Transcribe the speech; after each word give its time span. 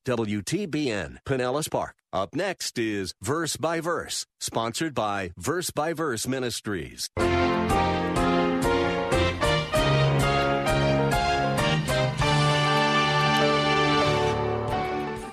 WTBN, 0.00 1.18
Pinellas 1.24 1.70
Park. 1.70 1.94
Up 2.12 2.34
next 2.34 2.78
is 2.78 3.14
Verse 3.20 3.56
by 3.56 3.80
Verse, 3.80 4.26
sponsored 4.40 4.94
by 4.94 5.32
Verse 5.36 5.70
by 5.70 5.92
Verse 5.92 6.26
Ministries. 6.26 7.08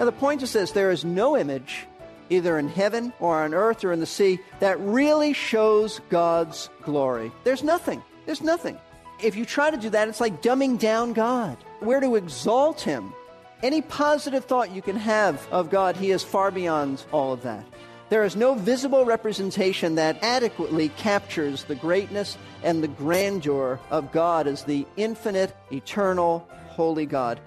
Now, 0.02 0.05
the 0.05 0.12
point 0.12 0.42
is 0.42 0.54
this 0.54 0.72
there 0.72 0.90
is 0.90 1.06
no 1.06 1.38
image, 1.38 1.86
either 2.32 2.58
in 2.58 2.68
heaven 2.68 3.14
or 3.20 3.44
on 3.44 3.54
earth 3.54 3.84
or 3.84 3.92
in 3.92 4.00
the 4.00 4.08
sea, 4.08 4.40
that 4.60 4.80
really 4.80 5.32
shows 5.32 6.02
God's 6.10 6.72
glory. 6.82 7.32
There's 7.44 7.64
nothing. 7.64 8.02
There's 8.26 8.42
nothing. 8.42 8.80
If 9.22 9.36
you 9.36 9.46
try 9.46 9.70
to 9.70 9.78
do 9.78 9.92
that, 9.92 10.08
it's 10.08 10.20
like 10.20 10.42
dumbing 10.42 10.80
down 10.80 11.14
God. 11.14 11.56
We're 11.84 12.00
to 12.00 12.16
exalt 12.16 12.82
Him. 12.82 13.14
Any 13.64 13.82
positive 13.82 14.46
thought 14.46 14.72
you 14.72 14.82
can 14.82 14.96
have 14.96 15.48
of 15.52 15.70
God, 15.70 15.96
He 15.96 16.12
is 16.12 16.23
far 16.23 16.50
beyond 16.50 17.04
all 17.12 17.34
of 17.34 17.44
that. 17.44 17.64
There 18.10 18.24
is 18.24 18.36
no 18.36 18.56
visible 18.56 19.06
representation 19.06 19.96
that 19.96 20.22
adequately 20.24 20.90
captures 20.90 21.64
the 21.64 21.76
greatness 21.76 22.38
and 22.64 22.84
the 22.84 22.88
grandeur 22.88 23.80
of 23.90 24.12
God 24.12 24.48
as 24.48 24.64
the 24.64 24.86
infinite, 24.98 25.55
eternal, 25.72 26.48
holy 26.68 27.05
God. 27.05 27.40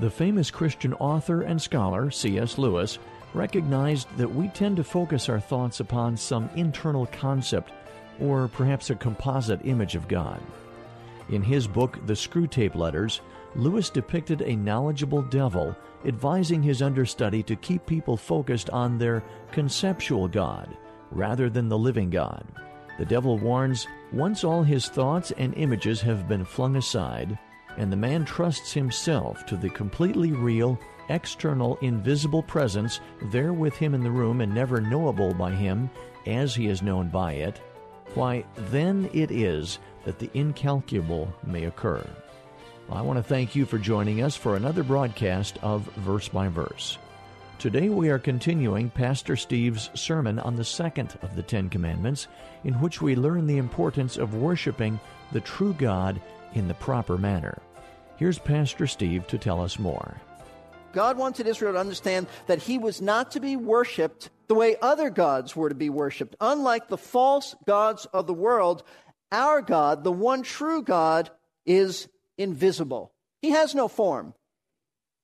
The 0.00 0.10
famous 0.10 0.50
Christian 0.50 0.92
author 0.94 1.42
and 1.42 1.62
scholar 1.62 2.10
C.S. 2.10 2.58
Lewis 2.58 2.98
recognized 3.32 4.08
that 4.16 4.34
we 4.34 4.48
tend 4.48 4.76
to 4.76 4.84
focus 4.84 5.28
our 5.28 5.40
thoughts 5.40 5.78
upon 5.78 6.16
some 6.16 6.50
internal 6.56 7.06
concept 7.06 7.70
or 8.20 8.48
perhaps 8.48 8.90
a 8.90 8.96
composite 8.96 9.60
image 9.64 9.94
of 9.94 10.08
God. 10.08 10.42
In 11.28 11.42
his 11.42 11.66
book, 11.66 11.98
The 12.06 12.12
Screwtape 12.12 12.74
Letters, 12.74 13.20
Lewis 13.56 13.88
depicted 13.88 14.42
a 14.42 14.56
knowledgeable 14.56 15.22
devil 15.22 15.76
advising 16.04 16.62
his 16.62 16.82
understudy 16.82 17.42
to 17.44 17.56
keep 17.56 17.86
people 17.86 18.16
focused 18.16 18.68
on 18.70 18.98
their 18.98 19.22
conceptual 19.52 20.28
God 20.28 20.76
rather 21.10 21.48
than 21.48 21.68
the 21.68 21.78
living 21.78 22.10
God. 22.10 22.44
The 22.98 23.04
devil 23.04 23.38
warns 23.38 23.86
once 24.12 24.44
all 24.44 24.62
his 24.62 24.88
thoughts 24.88 25.32
and 25.32 25.54
images 25.54 26.00
have 26.02 26.28
been 26.28 26.44
flung 26.44 26.76
aside, 26.76 27.38
and 27.76 27.90
the 27.90 27.96
man 27.96 28.24
trusts 28.24 28.72
himself 28.72 29.44
to 29.46 29.56
the 29.56 29.70
completely 29.70 30.32
real, 30.32 30.78
external, 31.08 31.76
invisible 31.80 32.42
presence 32.42 33.00
there 33.32 33.52
with 33.52 33.74
him 33.76 33.94
in 33.94 34.02
the 34.02 34.10
room 34.10 34.40
and 34.40 34.54
never 34.54 34.80
knowable 34.80 35.34
by 35.34 35.50
him 35.50 35.90
as 36.26 36.54
he 36.54 36.68
is 36.68 36.82
known 36.82 37.08
by 37.08 37.32
it, 37.32 37.60
why, 38.14 38.44
then 38.70 39.10
it 39.12 39.30
is 39.30 39.78
that 40.04 40.18
the 40.18 40.30
incalculable 40.34 41.32
may 41.44 41.64
occur. 41.64 42.04
I 42.90 43.00
want 43.00 43.16
to 43.16 43.22
thank 43.22 43.56
you 43.56 43.64
for 43.64 43.78
joining 43.78 44.22
us 44.22 44.36
for 44.36 44.56
another 44.56 44.82
broadcast 44.82 45.58
of 45.62 45.82
Verse 45.96 46.28
by 46.28 46.48
Verse. 46.48 46.98
Today 47.58 47.88
we 47.88 48.10
are 48.10 48.18
continuing 48.18 48.90
Pastor 48.90 49.36
Steve's 49.36 49.88
sermon 49.94 50.38
on 50.38 50.54
the 50.54 50.64
second 50.64 51.18
of 51.22 51.34
the 51.34 51.42
Ten 51.42 51.70
Commandments, 51.70 52.28
in 52.62 52.74
which 52.74 53.00
we 53.00 53.16
learn 53.16 53.46
the 53.46 53.56
importance 53.56 54.18
of 54.18 54.34
worshiping 54.34 55.00
the 55.32 55.40
true 55.40 55.72
God 55.72 56.20
in 56.52 56.68
the 56.68 56.74
proper 56.74 57.16
manner. 57.16 57.58
Here's 58.16 58.38
Pastor 58.38 58.86
Steve 58.86 59.26
to 59.28 59.38
tell 59.38 59.62
us 59.62 59.78
more. 59.78 60.20
God 60.92 61.16
wanted 61.16 61.46
Israel 61.46 61.72
to 61.72 61.80
understand 61.80 62.26
that 62.46 62.62
he 62.62 62.78
was 62.78 63.00
not 63.00 63.30
to 63.32 63.40
be 63.40 63.56
worshiped 63.56 64.30
the 64.46 64.54
way 64.54 64.76
other 64.82 65.08
gods 65.08 65.56
were 65.56 65.70
to 65.70 65.74
be 65.74 65.88
worshiped. 65.88 66.36
Unlike 66.38 66.88
the 66.88 66.98
false 66.98 67.56
gods 67.66 68.04
of 68.12 68.26
the 68.26 68.34
world, 68.34 68.84
our 69.32 69.62
God, 69.62 70.04
the 70.04 70.12
one 70.12 70.42
true 70.42 70.82
God, 70.82 71.30
is 71.64 72.08
invisible. 72.38 73.12
He 73.40 73.50
has 73.50 73.74
no 73.74 73.88
form. 73.88 74.34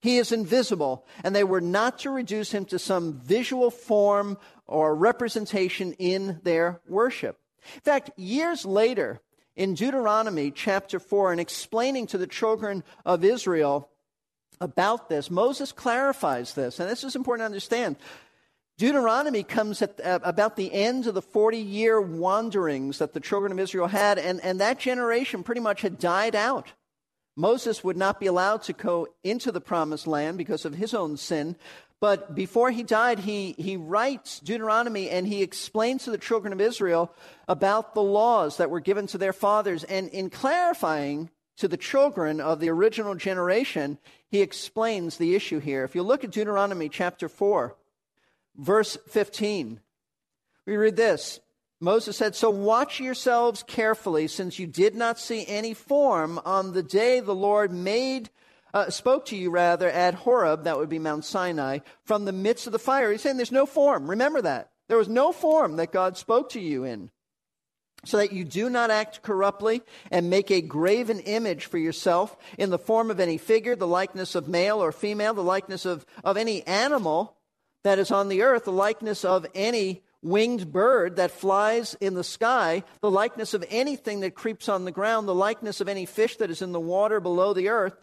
He 0.03 0.17
is 0.17 0.33
invisible, 0.33 1.07
and 1.23 1.35
they 1.35 1.45
were 1.45 1.61
not 1.61 1.99
to 2.01 2.11
reduce 2.11 2.53
him 2.53 2.65
to 2.67 2.79
some 2.79 3.21
visual 3.21 3.71
form 3.71 4.39
or 4.67 4.95
representation 4.95 5.93
in 5.95 6.41
their 6.43 6.81
worship. 6.89 7.39
In 7.75 7.81
fact, 7.83 8.11
years 8.17 8.65
later, 8.65 9.21
in 9.57 9.75
Deuteronomy 9.75 10.51
chapter 10.51 10.99
4 10.99 11.33
and 11.33 11.41
explaining 11.41 12.07
to 12.09 12.19
the 12.19 12.27
children 12.27 12.83
of 13.05 13.25
Israel 13.25 13.91
about 14.59 15.11
this, 15.11 15.31
Moses 15.31 15.71
clarifies 15.71 16.55
this, 16.55 16.81
and 16.81 16.89
this 16.89 17.05
is 17.05 17.15
important 17.15 17.43
to 17.43 17.47
understand. 17.47 17.97
Deuteronomy 18.79 19.43
comes 19.43 19.83
at 19.83 20.01
uh, 20.01 20.21
about 20.23 20.57
the 20.57 20.73
end 20.73 21.07
of 21.07 21.13
the 21.13 21.21
40 21.21 21.59
year 21.59 22.01
wanderings 22.01 22.97
that 22.97 23.13
the 23.13 23.21
children 23.21 23.53
of 23.53 23.61
Israel 23.61 23.89
had, 23.89 24.19
and, 24.19 24.41
and 24.43 24.61
that 24.61 24.79
generation 24.79 25.43
pretty 25.43 25.61
much 25.61 25.83
had 25.83 25.99
died 25.99 26.35
out. 26.35 26.73
Moses 27.37 27.83
would 27.85 27.97
not 27.97 28.21
be 28.21 28.27
allowed 28.27 28.63
to 28.65 28.73
go 28.73 29.09
into 29.23 29.53
the 29.53 29.61
promised 29.61 30.07
land 30.07 30.39
because 30.39 30.65
of 30.65 30.75
his 30.75 30.95
own 30.95 31.17
sin. 31.17 31.57
But 32.01 32.35
before 32.35 32.71
he 32.71 32.83
died, 32.83 33.21
he, 33.21 33.55
he 33.59 33.77
writes 33.77 34.41
Deuteronomy 34.41 35.11
and 35.11 35.27
he 35.27 35.43
explains 35.43 36.05
to 36.05 36.11
the 36.11 36.19
children 36.19 36.53
of 36.53 36.61
Israel 36.61 37.15
about 37.47 37.95
the 37.95 38.03
laws 38.03 38.57
that 38.57 38.71
were 38.71 38.81
given 38.81 39.07
to 39.09 39.19
their 39.19 39.35
fathers. 39.35 39.85
And 39.85 40.09
in 40.09 40.31
clarifying 40.31 41.31
to 41.59 41.69
the 41.69 41.77
children 41.77 42.41
of 42.41 42.59
the 42.59 42.71
original 42.71 43.15
generation, 43.15 43.99
he 44.27 44.41
explains 44.41 45.19
the 45.19 45.35
issue 45.35 45.61
here. 45.61 45.85
If 45.85 45.95
you 45.95 46.03
look 46.03 46.25
at 46.25 46.31
Deuteronomy 46.31 46.89
chapter 46.89 47.29
4, 47.29 47.77
verse 48.57 48.97
15, 49.09 49.81
we 50.65 50.77
read 50.77 50.97
this 50.97 51.41
Moses 51.81 52.17
said, 52.17 52.37
So 52.37 52.51
watch 52.51 53.01
yourselves 53.01 53.63
carefully, 53.63 54.29
since 54.29 54.59
you 54.59 54.67
did 54.67 54.95
not 54.95 55.19
see 55.19 55.47
any 55.47 55.75
form 55.75 56.41
on 56.45 56.73
the 56.73 56.83
day 56.83 57.21
the 57.21 57.35
Lord 57.35 57.73
made 57.73 58.31
uh, 58.73 58.91
spoke 58.91 59.27
to 59.27 59.37
you 59.37 59.51
rather 59.51 59.89
at 59.89 60.15
Horeb, 60.15 60.65
that 60.65 60.79
would 60.79 60.89
be 60.89 60.99
Mount 60.99 61.25
Sinai, 61.25 61.79
from 62.05 62.25
the 62.25 62.33
midst 62.33 62.67
of 62.67 62.73
the 62.73 62.79
fire. 62.79 63.11
He's 63.11 63.23
saying 63.23 63.37
there's 63.37 63.53
no 63.53 63.67
form. 63.67 64.09
Remember 64.09 64.41
that. 64.43 64.71
There 64.89 64.99
was 64.99 65.09
no 65.09 65.33
form 65.33 65.77
that 65.77 65.93
God 65.93 66.17
spoke 66.17 66.51
to 66.51 66.61
you 66.61 66.85
in. 66.85 67.11
So 68.05 68.17
that 68.17 68.33
you 68.33 68.45
do 68.45 68.71
not 68.71 68.91
act 68.91 69.23
corruptly 69.23 69.83
and 70.11 70.31
make 70.31 70.51
a 70.51 70.63
graven 70.63 71.21
image 71.21 71.67
for 71.67 71.77
yourself 71.77 72.37
in 72.57 72.71
the 72.71 72.79
form 72.79 73.11
of 73.11 73.21
any 73.21 73.37
figure, 73.37 73.77
the 73.77 73.87
likeness 73.87 74.35
of 74.35 74.49
male 74.49 74.83
or 74.83 74.91
female, 74.91 75.35
the 75.35 75.43
likeness 75.43 75.85
of, 75.85 76.07
of 76.25 76.39
any 76.39 76.67
animal 76.67 77.37
that 77.85 77.99
is 77.99 78.11
on 78.11 78.29
the 78.29 78.43
earth, 78.43 78.65
the 78.65 78.73
likeness 78.73 79.23
of 79.25 79.47
any 79.55 80.03
winged 80.23 80.73
bird 80.73 81.17
that 81.17 81.31
flies 81.31 81.97
in 82.01 82.15
the 82.15 82.25
sky, 82.25 82.83
the 83.01 83.11
likeness 83.11 83.55
of 83.55 83.65
anything 83.69 84.21
that 84.21 84.35
creeps 84.35 84.69
on 84.69 84.85
the 84.85 84.93
ground, 84.93 85.27
the 85.27 85.35
likeness 85.35 85.81
of 85.81 85.89
any 85.89 86.07
fish 86.07 86.37
that 86.37 86.51
is 86.51 86.63
in 86.63 86.73
the 86.73 86.81
water 86.81 87.21
below 87.21 87.53
the 87.53 87.69
earth. 87.69 87.97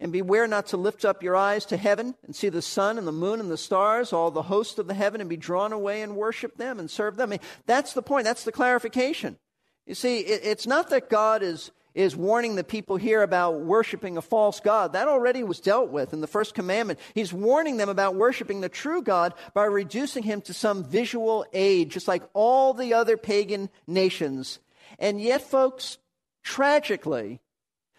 And 0.00 0.12
beware 0.12 0.46
not 0.46 0.68
to 0.68 0.76
lift 0.76 1.04
up 1.04 1.24
your 1.24 1.34
eyes 1.34 1.64
to 1.66 1.76
heaven 1.76 2.14
and 2.24 2.36
see 2.36 2.50
the 2.50 2.62
sun 2.62 2.98
and 2.98 3.06
the 3.06 3.10
moon 3.10 3.40
and 3.40 3.50
the 3.50 3.56
stars, 3.56 4.12
all 4.12 4.30
the 4.30 4.42
hosts 4.42 4.78
of 4.78 4.86
the 4.86 4.94
heaven, 4.94 5.20
and 5.20 5.28
be 5.28 5.36
drawn 5.36 5.72
away 5.72 6.02
and 6.02 6.14
worship 6.14 6.56
them 6.56 6.78
and 6.78 6.88
serve 6.88 7.16
them. 7.16 7.30
I 7.30 7.30
mean, 7.30 7.40
that's 7.66 7.94
the 7.94 8.02
point. 8.02 8.24
That's 8.24 8.44
the 8.44 8.52
clarification. 8.52 9.38
You 9.86 9.96
see, 9.96 10.20
it, 10.20 10.42
it's 10.44 10.68
not 10.68 10.90
that 10.90 11.10
God 11.10 11.42
is, 11.42 11.72
is 11.94 12.16
warning 12.16 12.54
the 12.54 12.64
people 12.64 12.96
here 12.96 13.22
about 13.22 13.60
worshiping 13.60 14.16
a 14.16 14.22
false 14.22 14.60
God. 14.60 14.92
That 14.92 15.08
already 15.08 15.42
was 15.42 15.60
dealt 15.60 15.90
with 15.90 16.12
in 16.12 16.20
the 16.20 16.26
first 16.26 16.54
commandment. 16.54 16.98
He's 17.14 17.32
warning 17.32 17.76
them 17.76 17.88
about 17.88 18.14
worshiping 18.14 18.60
the 18.60 18.68
true 18.68 19.02
God 19.02 19.34
by 19.54 19.64
reducing 19.64 20.22
him 20.22 20.40
to 20.42 20.54
some 20.54 20.84
visual 20.84 21.44
aid, 21.52 21.90
just 21.90 22.08
like 22.08 22.22
all 22.34 22.74
the 22.74 22.94
other 22.94 23.16
pagan 23.16 23.70
nations. 23.86 24.58
And 24.98 25.20
yet, 25.20 25.42
folks, 25.42 25.98
tragically, 26.42 27.40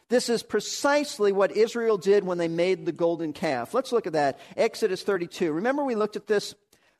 this 0.09 0.29
is 0.29 0.41
precisely 0.41 1.31
what 1.31 1.55
Israel 1.55 1.97
did 1.97 2.23
when 2.23 2.39
they 2.39 2.47
made 2.47 2.85
the 2.85 2.91
golden 2.91 3.31
calf. 3.31 3.73
Let's 3.73 3.91
look 3.91 4.07
at 4.07 4.13
that. 4.13 4.39
Exodus 4.57 5.03
32. 5.03 5.51
Remember, 5.51 5.83
we 5.83 5.95
looked 5.95 6.15
at 6.15 6.27
this 6.27 6.55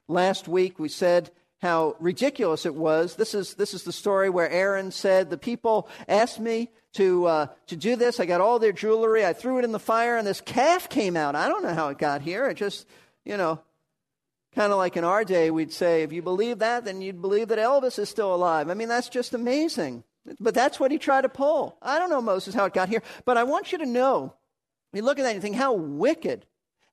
last 0.08 0.48
week. 0.48 0.80
We 0.80 0.90
said 0.90 1.32
how 1.62 1.96
ridiculous 2.00 2.66
it 2.66 2.76
was. 2.76 3.16
This 3.16 3.34
is, 3.34 3.56
this 3.56 3.74
is 3.74 3.84
the 3.84 3.92
story 3.92 4.30
where 4.30 4.50
Aaron 4.50 4.92
said, 4.92 5.30
The 5.30 5.38
people 5.38 5.90
asked 6.08 6.40
me 6.40 6.70
to, 6.94 7.26
uh, 7.26 7.48
to 7.68 7.76
do 7.76 7.96
this. 7.96 8.20
I 8.20 8.26
got 8.26 8.42
all 8.42 8.60
their 8.60 8.72
jewelry. 8.72 9.26
I 9.26 9.34
threw 9.34 9.60
it 9.60 9.66
in 9.66 9.72
the 9.72 9.80
fire, 9.80 10.18
and 10.18 10.26
this 10.26 10.42
calf 10.42 10.90
came 10.90 11.18
out. 11.18 11.36
I 11.36 11.48
don't 11.48 11.64
know 11.64 11.74
how 11.74 11.90
it 11.90 11.98
got 11.98 12.22
here. 12.22 12.48
It 12.48 12.56
just, 12.56 12.88
you 13.26 13.38
know, 13.38 13.62
kind 14.56 14.72
of 14.72 14.78
like 14.78 14.98
in 14.98 15.04
our 15.04 15.24
day, 15.26 15.52
we'd 15.52 15.74
say, 15.74 16.04
if 16.04 16.14
you 16.14 16.22
believe 16.22 16.60
that, 16.60 16.86
then 16.86 17.02
you'd 17.02 17.22
believe 17.22 17.50
that 17.50 17.60
Elvis 17.60 18.00
is 18.00 18.10
still 18.10 18.34
alive. 18.34 18.70
I 18.70 18.74
mean, 18.74 18.88
that's 18.88 19.10
just 19.10 19.34
amazing. 19.34 20.04
But 20.40 20.54
that's 20.54 20.80
what 20.80 20.92
he 20.92 20.98
tried 20.98 21.22
to 21.22 21.30
pull. 21.30 21.78
I 21.82 22.00
don't 22.00 22.10
know, 22.10 22.22
Moses, 22.22 22.54
how 22.54 22.66
it 22.66 22.74
got 22.74 22.90
here, 22.90 23.04
but 23.26 23.38
I 23.38 23.44
want 23.44 23.72
you 23.72 23.78
to 23.80 23.86
know, 23.86 24.34
you 24.94 25.02
look 25.02 25.20
at 25.20 25.24
that 25.24 25.30
and 25.30 25.38
you 25.38 25.42
think, 25.42 25.56
how 25.56 25.74
wicked. 25.74 26.46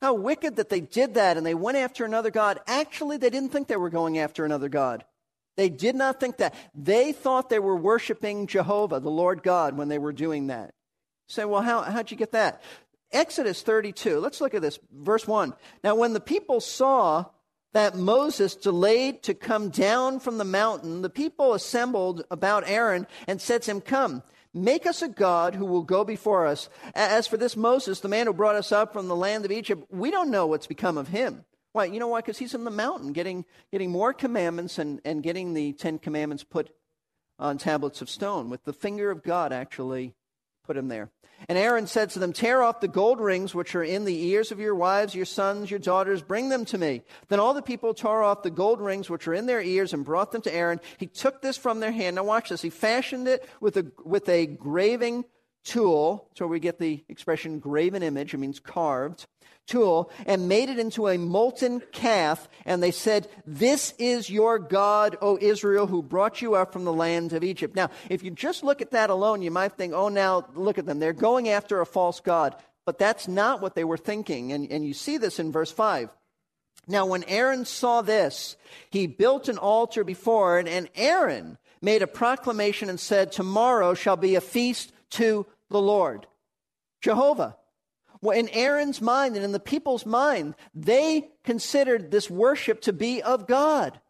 How 0.03 0.15
wicked 0.15 0.57
that 0.57 0.69
they 0.69 0.81
did 0.81 1.15
that 1.15 1.37
and 1.37 1.47
they 1.47 1.55
went 1.55 1.79
after 1.79 2.05
another 2.05 2.31
God. 2.31 2.61
Actually, 2.67 3.17
they 3.17 3.31
didn't 3.31 3.51
think 3.51 3.69
they 3.69 3.77
were 3.77 3.91
going 3.91 4.19
after 4.19 4.45
another 4.45 4.69
God. 4.69 5.05
They 5.57 5.71
did 5.71 5.97
not 5.97 6.21
think 6.21 6.37
that. 6.37 6.55
They 6.75 7.13
thought 7.13 7.49
they 7.49 7.59
were 7.59 7.77
worshiping 7.77 8.47
Jehovah, 8.47 9.01
the 9.01 9.11
Lord 9.11 9.43
God, 9.43 9.77
when 9.77 9.89
they 9.89 9.99
were 9.99 10.13
doing 10.13 10.49
that. 10.49 10.75
You 11.29 11.33
say, 11.33 11.45
well, 11.45 11.63
how, 11.63 11.83
how'd 11.83 12.11
you 12.11 12.17
get 12.17 12.33
that? 12.33 12.63
Exodus 13.11 13.63
32. 13.63 14.21
Let's 14.21 14.41
look 14.41 14.55
at 14.55 14.63
this. 14.63 14.79
Verse 14.93 15.27
1. 15.27 15.55
Now, 15.83 15.95
when 15.95 16.13
the 16.13 16.21
people 16.21 16.61
saw 16.61 17.27
that 17.73 17.95
Moses 17.95 18.55
delayed 18.55 19.23
to 19.25 19.35
come 19.35 19.71
down 19.71 20.21
from 20.21 20.39
the 20.39 20.45
mountain, 20.45 21.03
the 21.03 21.11
people 21.11 21.55
assembled 21.55 22.25
about 22.31 22.69
Aaron 22.69 23.07
and 23.27 23.41
said 23.41 23.63
to 23.63 23.71
him, 23.71 23.81
Come, 23.81 24.23
Make 24.57 24.87
us 24.87 25.03
a 25.03 25.09
God 25.09 25.55
who 25.55 25.67
will 25.67 25.83
go 25.83 26.03
before 26.03 26.47
us. 26.47 26.71
As 26.95 27.27
for 27.27 27.37
this 27.37 27.59
Moses, 27.59 28.01
the 28.01 28.09
man 28.09 28.27
who 28.27 28.33
brought 28.33 28.55
us 28.55 28.73
up 28.73 28.91
from 28.91 29.07
the 29.07 29.15
land 29.15 29.45
of 29.45 29.53
Egypt, 29.53 29.85
we 29.91 30.11
don't 30.11 30.31
know 30.31 30.47
what's 30.47 30.67
become 30.67 30.97
of 30.97 31.09
him. 31.09 31.45
Why? 31.73 31.85
You 31.85 32.01
know 32.01 32.09
why? 32.09 32.21
Because 32.21 32.39
he's 32.39 32.55
in 32.55 32.65
the 32.65 32.71
mountain 32.71 33.13
getting, 33.13 33.45
getting 33.71 33.91
more 33.91 34.15
commandments 34.15 34.79
and, 34.79 35.03
and 35.05 35.23
getting 35.23 35.53
the 35.53 35.75
Ten 35.75 35.99
Commandments 35.99 36.43
put 36.43 36.71
on 37.39 37.59
tablets 37.59 38.01
of 38.01 38.09
stone, 38.09 38.49
with 38.49 38.65
the 38.65 38.73
finger 38.73 39.11
of 39.11 39.23
God 39.23 39.53
actually 39.53 40.15
put 40.67 40.77
him 40.77 40.89
there. 40.89 41.11
And 41.49 41.59
Aaron 41.59 41.87
said 41.87 42.11
to 42.11 42.19
them, 42.19 42.33
Tear 42.33 42.63
off 42.63 42.81
the 42.81 42.89
gold 42.89 43.21
rings 43.21 43.55
which 43.55 43.75
are 43.75 43.85
in 43.85 44.05
the 44.05 44.29
ears 44.29 44.53
of 44.53 44.59
your 44.59 44.75
wives, 44.75 45.15
your 45.15 45.27
sons, 45.27 45.71
your 45.71 45.79
daughters, 45.79 46.23
bring 46.23 46.49
them 46.49 46.65
to 46.67 46.79
me. 46.79 47.03
Then 47.29 47.41
all 47.41 47.55
the 47.55 47.63
people 47.63 47.95
tore 47.95 48.23
off 48.23 48.43
the 48.43 48.51
gold 48.51 48.81
rings 48.81 49.11
which 49.11 49.27
were 49.27 49.35
in 49.35 49.47
their 49.47 49.61
ears 49.61 49.93
and 49.93 50.05
brought 50.05 50.33
them 50.33 50.43
to 50.43 50.55
Aaron. 50.55 50.81
He 50.99 51.07
took 51.07 51.43
this 51.43 51.57
from 51.57 51.81
their 51.81 51.93
hand. 51.93 52.17
Now 52.17 52.25
watch 52.25 52.49
this. 52.49 52.63
He 52.63 52.71
fashioned 52.71 53.29
it 53.29 53.47
with 53.61 53.77
a, 53.77 53.87
with 54.05 54.29
a 54.29 54.47
graving 54.47 55.25
tool. 55.67 56.29
So 56.35 56.47
we 56.47 56.61
get 56.61 56.79
the 56.79 57.05
expression 57.09 57.59
graven 57.59 58.03
image. 58.03 58.33
It 58.33 58.39
means 58.39 58.61
carved 58.61 59.27
tool 59.67 60.11
and 60.27 60.49
made 60.49 60.69
it 60.69 60.79
into 60.79 61.09
a 61.09 61.19
molten 61.19 61.83
calf. 61.93 62.49
And 62.65 62.83
they 62.83 62.93
said, 62.93 63.29
This 63.45 63.95
is 63.99 64.31
your 64.31 64.59
God, 64.59 65.17
O 65.21 65.39
Israel, 65.41 65.87
who 65.87 66.03
brought 66.03 66.41
you 66.41 66.55
up 66.55 66.73
from 66.73 66.85
the 66.85 66.93
land 66.93 67.33
of 67.33 67.45
Egypt. 67.45 67.75
Now, 67.75 67.91
if 68.09 68.23
you 68.23 68.31
just 68.31 68.63
look 68.63 68.81
at 68.81 68.93
that 68.93 69.11
alone, 69.11 69.43
you 69.43 69.51
might 69.51 69.73
think, 69.73 69.93
Oh, 69.93 70.09
now 70.09 70.47
look 70.55 70.79
at 70.79 70.87
them. 70.87 71.01
They're 71.01 71.13
going 71.13 71.49
after 71.49 71.81
a 71.81 71.87
false 71.87 72.21
God. 72.21 72.57
But 72.85 72.99
that's 72.99 73.27
not 73.27 73.61
what 73.61 73.75
they 73.75 73.83
were 73.83 73.97
thinking. 73.97 74.53
And, 74.53 74.71
and 74.71 74.87
you 74.87 74.95
see 74.95 75.19
this 75.19 75.41
in 75.41 75.51
verse 75.51 75.73
5. 75.73 76.09
Now, 76.87 77.07
when 77.07 77.25
Aaron 77.25 77.65
saw 77.65 78.01
this, 78.01 78.57
he 78.91 79.09
built 79.09 79.49
an 79.49 79.59
altar 79.59 80.05
before 80.05 80.61
it, 80.61 80.69
and 80.69 80.89
Aaron 80.95 81.59
made 81.83 82.03
a 82.03 82.07
proclamation 82.07 82.89
and 82.89 83.01
said, 83.01 83.33
Tomorrow 83.33 83.95
shall 83.95 84.17
be 84.17 84.37
a 84.37 84.41
feast 84.41 84.93
to 85.11 85.47
the 85.71 85.81
Lord. 85.81 86.27
Jehovah. 87.01 87.57
Well, 88.21 88.39
in 88.39 88.49
Aaron's 88.49 89.01
mind 89.01 89.37
and 89.37 89.45
in 89.45 89.53
the 89.53 89.61
people's 89.61 90.07
mind, 90.07 90.55
they 90.75 91.29
considered 91.45 92.11
this 92.11 92.31
worship 92.31 92.81
to 92.83 92.93
be 92.93 93.23
of 93.23 93.47
God. 93.47 94.01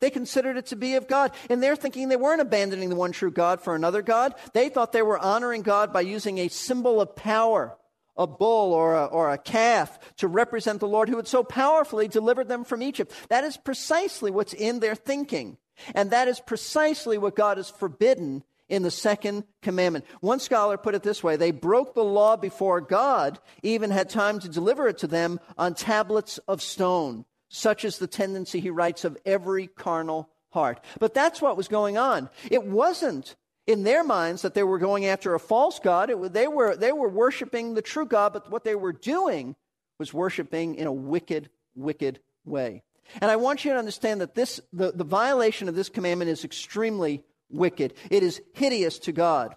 They 0.00 0.10
considered 0.10 0.56
it 0.56 0.66
to 0.66 0.76
be 0.76 0.94
of 0.94 1.08
God. 1.08 1.32
And 1.50 1.62
they're 1.62 1.76
thinking 1.76 2.08
they 2.08 2.16
weren't 2.16 2.40
abandoning 2.40 2.88
the 2.88 2.96
one 2.96 3.12
true 3.12 3.30
God 3.30 3.60
for 3.60 3.74
another 3.74 4.02
God. 4.02 4.34
They 4.54 4.68
thought 4.68 4.92
they 4.92 5.02
were 5.02 5.18
honoring 5.18 5.62
God 5.62 5.92
by 5.92 6.00
using 6.00 6.38
a 6.38 6.48
symbol 6.48 7.00
of 7.00 7.16
power, 7.16 7.76
a 8.16 8.26
bull 8.26 8.72
or 8.72 8.94
a, 8.94 9.04
or 9.04 9.30
a 9.30 9.38
calf, 9.38 9.98
to 10.16 10.28
represent 10.28 10.80
the 10.80 10.88
Lord 10.88 11.08
who 11.08 11.16
had 11.16 11.28
so 11.28 11.44
powerfully 11.44 12.08
delivered 12.08 12.48
them 12.48 12.64
from 12.64 12.82
Egypt. 12.82 13.12
That 13.28 13.44
is 13.44 13.58
precisely 13.58 14.30
what's 14.30 14.54
in 14.54 14.80
their 14.80 14.94
thinking. 14.94 15.58
And 15.94 16.10
that 16.12 16.28
is 16.28 16.40
precisely 16.40 17.18
what 17.18 17.36
God 17.36 17.58
has 17.58 17.68
forbidden 17.68 18.42
in 18.70 18.82
the 18.82 18.90
second 18.90 19.44
commandment. 19.60 20.06
One 20.20 20.40
scholar 20.40 20.78
put 20.78 20.94
it 20.94 21.02
this 21.02 21.22
way 21.22 21.36
they 21.36 21.50
broke 21.50 21.94
the 21.94 22.04
law 22.04 22.36
before 22.36 22.80
God 22.80 23.38
even 23.62 23.90
had 23.90 24.08
time 24.08 24.40
to 24.40 24.48
deliver 24.48 24.88
it 24.88 24.98
to 24.98 25.06
them 25.06 25.40
on 25.58 25.74
tablets 25.74 26.38
of 26.48 26.62
stone. 26.62 27.26
Such 27.48 27.84
is 27.84 27.98
the 27.98 28.06
tendency, 28.06 28.60
he 28.60 28.70
writes, 28.70 29.04
of 29.04 29.18
every 29.26 29.66
carnal 29.66 30.30
heart. 30.50 30.80
But 31.00 31.14
that's 31.14 31.42
what 31.42 31.56
was 31.56 31.68
going 31.68 31.98
on. 31.98 32.30
It 32.50 32.64
wasn't 32.64 33.34
in 33.66 33.82
their 33.82 34.04
minds 34.04 34.42
that 34.42 34.54
they 34.54 34.62
were 34.62 34.78
going 34.78 35.06
after 35.06 35.34
a 35.34 35.40
false 35.40 35.80
God. 35.80 36.10
It, 36.10 36.32
they, 36.32 36.46
were, 36.46 36.76
they 36.76 36.92
were 36.92 37.08
worshiping 37.08 37.74
the 37.74 37.82
true 37.82 38.06
God, 38.06 38.32
but 38.32 38.50
what 38.50 38.64
they 38.64 38.76
were 38.76 38.92
doing 38.92 39.56
was 39.98 40.14
worshiping 40.14 40.76
in 40.76 40.86
a 40.86 40.92
wicked, 40.92 41.50
wicked 41.74 42.20
way. 42.44 42.82
And 43.20 43.30
I 43.30 43.36
want 43.36 43.64
you 43.64 43.72
to 43.72 43.78
understand 43.78 44.20
that 44.20 44.36
this, 44.36 44.60
the, 44.72 44.92
the 44.92 45.04
violation 45.04 45.68
of 45.68 45.74
this 45.74 45.88
commandment 45.88 46.30
is 46.30 46.44
extremely 46.44 47.24
wicked. 47.50 47.94
It 48.10 48.22
is 48.22 48.40
hideous 48.52 48.98
to 49.00 49.12
God. 49.12 49.56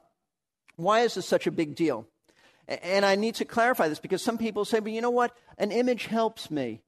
Why 0.75 1.01
is 1.01 1.15
this 1.15 1.27
such 1.27 1.47
a 1.47 1.51
big 1.51 1.75
deal? 1.75 2.07
And 2.67 3.05
I 3.05 3.15
need 3.15 3.35
to 3.35 3.45
clarify 3.45 3.87
this 3.87 3.99
because 3.99 4.21
some 4.21 4.37
people 4.37 4.65
say, 4.65 4.79
but 4.79 4.91
you 4.91 5.01
know 5.01 5.09
what? 5.09 5.35
An 5.57 5.71
image 5.71 6.05
helps 6.05 6.49
me. 6.49 6.81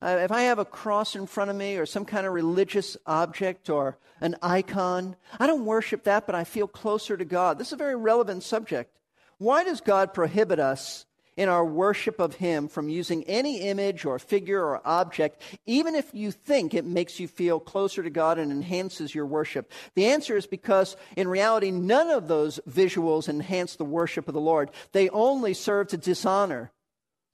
Uh, 0.00 0.18
if 0.22 0.32
I 0.32 0.42
have 0.42 0.58
a 0.58 0.64
cross 0.64 1.14
in 1.14 1.26
front 1.26 1.50
of 1.50 1.56
me 1.56 1.76
or 1.76 1.86
some 1.86 2.04
kind 2.04 2.26
of 2.26 2.32
religious 2.32 2.96
object 3.06 3.70
or 3.70 3.98
an 4.20 4.36
icon, 4.42 5.14
I 5.38 5.46
don't 5.46 5.64
worship 5.64 6.04
that, 6.04 6.26
but 6.26 6.34
I 6.34 6.44
feel 6.44 6.66
closer 6.66 7.16
to 7.16 7.24
God. 7.24 7.58
This 7.58 7.68
is 7.68 7.74
a 7.74 7.76
very 7.76 7.94
relevant 7.94 8.42
subject. 8.42 8.98
Why 9.38 9.62
does 9.62 9.80
God 9.80 10.12
prohibit 10.12 10.58
us 10.58 11.06
in 11.36 11.48
our 11.48 11.64
worship 11.64 12.20
of 12.20 12.34
Him 12.34 12.68
from 12.68 12.88
using 12.88 13.24
any 13.24 13.60
image 13.62 14.04
or 14.04 14.18
figure 14.18 14.62
or 14.62 14.80
object, 14.86 15.42
even 15.66 15.94
if 15.94 16.12
you 16.12 16.30
think 16.30 16.74
it 16.74 16.84
makes 16.84 17.18
you 17.18 17.28
feel 17.28 17.60
closer 17.60 18.02
to 18.02 18.10
God 18.10 18.38
and 18.38 18.52
enhances 18.52 19.14
your 19.14 19.26
worship? 19.26 19.70
The 19.94 20.06
answer 20.06 20.36
is 20.36 20.46
because 20.46 20.96
in 21.16 21.28
reality, 21.28 21.70
none 21.70 22.10
of 22.10 22.28
those 22.28 22.60
visuals 22.68 23.28
enhance 23.28 23.76
the 23.76 23.84
worship 23.84 24.28
of 24.28 24.34
the 24.34 24.40
Lord. 24.40 24.70
They 24.92 25.08
only 25.10 25.54
serve 25.54 25.88
to 25.88 25.96
dishonor 25.96 26.72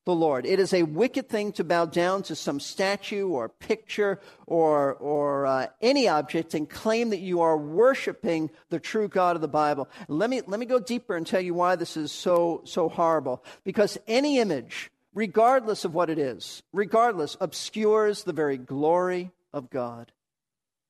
the 0.09 0.15
Lord. 0.15 0.47
It 0.47 0.59
is 0.59 0.73
a 0.73 0.85
wicked 0.85 1.29
thing 1.29 1.53
to 1.53 1.65
bow 1.65 1.85
down 1.85 2.23
to 2.25 2.35
some 2.35 2.61
statue 2.61 3.29
or 3.29 3.51
picture 3.51 4.23
or, 4.47 4.95
or 4.95 5.45
uh, 5.45 5.67
any 5.83 6.09
object 6.09 6.55
and 6.55 6.67
claim 6.69 7.11
that 7.11 7.21
you 7.21 7.43
are 7.43 7.59
worshiping 7.59 8.49
the 8.71 8.81
true 8.81 9.07
God 9.07 9.37
of 9.37 9.43
the 9.43 9.49
Bible. 9.49 9.87
Let 10.09 10.31
me, 10.31 10.41
let 10.47 10.59
me 10.59 10.65
go 10.65 10.79
deeper 10.79 11.15
and 11.15 11.27
tell 11.27 11.43
you 11.43 11.53
why 11.53 11.77
this 11.77 11.95
is 11.95 12.11
so, 12.11 12.63
so 12.65 12.89
horrible. 12.89 13.45
Because 13.65 13.99
any 14.07 14.39
image, 14.39 14.91
regardless 15.13 15.85
of 15.85 15.93
what 15.93 16.09
it 16.09 16.19
is, 16.19 16.63
regardless, 16.73 17.37
obscures 17.39 18.25
the 18.25 18.33
very 18.33 18.57
glory 18.57 19.31
of 19.53 19.69
God. 19.69 20.11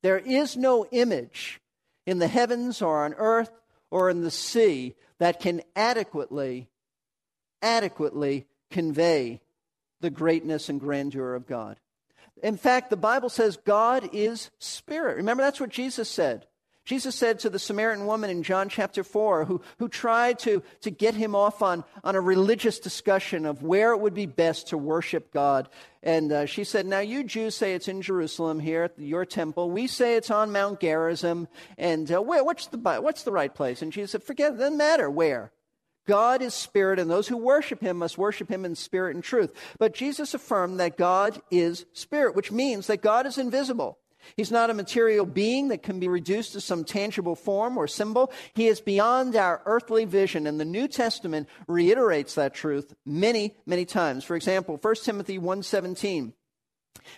There 0.04 0.18
is 0.18 0.56
no 0.56 0.86
image 0.92 1.60
in 2.06 2.20
the 2.20 2.28
heavens 2.28 2.80
or 2.80 3.04
on 3.04 3.14
earth 3.14 3.50
or 3.90 4.10
in 4.10 4.22
the 4.22 4.30
sea 4.30 4.94
that 5.18 5.40
can 5.40 5.62
adequately, 5.74 6.68
adequately 7.60 8.46
convey 8.70 9.40
the 10.00 10.10
greatness 10.10 10.68
and 10.68 10.80
grandeur 10.80 11.34
of 11.34 11.46
God. 11.46 11.78
In 12.42 12.56
fact, 12.56 12.90
the 12.90 12.96
Bible 12.96 13.28
says 13.28 13.56
God 13.56 14.10
is 14.12 14.50
spirit. 14.58 15.16
Remember, 15.16 15.42
that's 15.42 15.60
what 15.60 15.70
Jesus 15.70 16.08
said. 16.08 16.46
Jesus 16.88 17.14
said 17.14 17.40
to 17.40 17.50
the 17.50 17.58
Samaritan 17.58 18.06
woman 18.06 18.30
in 18.30 18.42
John 18.42 18.70
chapter 18.70 19.04
4, 19.04 19.44
who, 19.44 19.60
who 19.78 19.90
tried 19.90 20.38
to, 20.38 20.62
to 20.80 20.90
get 20.90 21.14
him 21.14 21.34
off 21.34 21.60
on, 21.60 21.84
on 22.02 22.16
a 22.16 22.20
religious 22.20 22.78
discussion 22.78 23.44
of 23.44 23.62
where 23.62 23.92
it 23.92 23.98
would 24.00 24.14
be 24.14 24.24
best 24.24 24.68
to 24.68 24.78
worship 24.78 25.30
God. 25.30 25.68
And 26.02 26.32
uh, 26.32 26.46
she 26.46 26.64
said, 26.64 26.86
Now, 26.86 27.00
you 27.00 27.24
Jews 27.24 27.54
say 27.54 27.74
it's 27.74 27.88
in 27.88 28.00
Jerusalem 28.00 28.58
here 28.58 28.84
at 28.84 28.98
your 28.98 29.26
temple. 29.26 29.70
We 29.70 29.86
say 29.86 30.16
it's 30.16 30.30
on 30.30 30.50
Mount 30.50 30.80
Gerizim. 30.80 31.46
And 31.76 32.10
uh, 32.10 32.22
where, 32.22 32.42
what's, 32.42 32.68
the, 32.68 32.78
what's 32.78 33.24
the 33.24 33.32
right 33.32 33.54
place? 33.54 33.82
And 33.82 33.92
Jesus 33.92 34.12
said, 34.12 34.22
Forget 34.22 34.54
it, 34.54 34.56
doesn't 34.56 34.78
matter 34.78 35.10
where. 35.10 35.52
God 36.08 36.40
is 36.40 36.54
spirit, 36.54 36.98
and 36.98 37.10
those 37.10 37.28
who 37.28 37.36
worship 37.36 37.82
him 37.82 37.98
must 37.98 38.16
worship 38.16 38.48
him 38.50 38.64
in 38.64 38.74
spirit 38.74 39.14
and 39.14 39.22
truth. 39.22 39.52
But 39.78 39.94
Jesus 39.94 40.32
affirmed 40.32 40.80
that 40.80 40.96
God 40.96 41.40
is 41.50 41.84
spirit, 41.92 42.34
which 42.34 42.50
means 42.50 42.86
that 42.86 43.02
God 43.02 43.26
is 43.26 43.36
invisible. 43.36 43.98
He's 44.36 44.50
not 44.50 44.70
a 44.70 44.74
material 44.74 45.26
being 45.26 45.68
that 45.68 45.82
can 45.82 46.00
be 46.00 46.08
reduced 46.08 46.52
to 46.52 46.60
some 46.60 46.84
tangible 46.84 47.36
form 47.36 47.76
or 47.76 47.86
symbol. 47.86 48.32
He 48.54 48.66
is 48.66 48.80
beyond 48.80 49.36
our 49.36 49.62
earthly 49.66 50.06
vision, 50.06 50.46
and 50.46 50.58
the 50.58 50.64
New 50.64 50.88
Testament 50.88 51.46
reiterates 51.66 52.34
that 52.34 52.54
truth 52.54 52.94
many, 53.04 53.54
many 53.66 53.84
times. 53.84 54.24
For 54.24 54.34
example, 54.34 54.78
1 54.78 55.04
Timothy 55.04 55.38
1:17. 55.38 56.32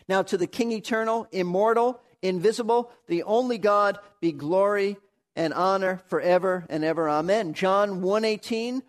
Now 0.09 0.23
to 0.23 0.37
the 0.37 0.47
King 0.47 0.73
eternal, 0.73 1.29
immortal, 1.31 2.01
invisible, 2.23 2.91
the 3.07 3.23
only 3.23 3.57
God, 3.57 3.99
be 4.21 4.33
glory 4.33 4.99
and 5.37 5.55
honor 5.55 6.03
forever 6.09 6.67
and 6.69 6.85
ever. 6.85 7.09
Amen. 7.09 7.55
John 7.55 8.03
1:18 8.03 8.83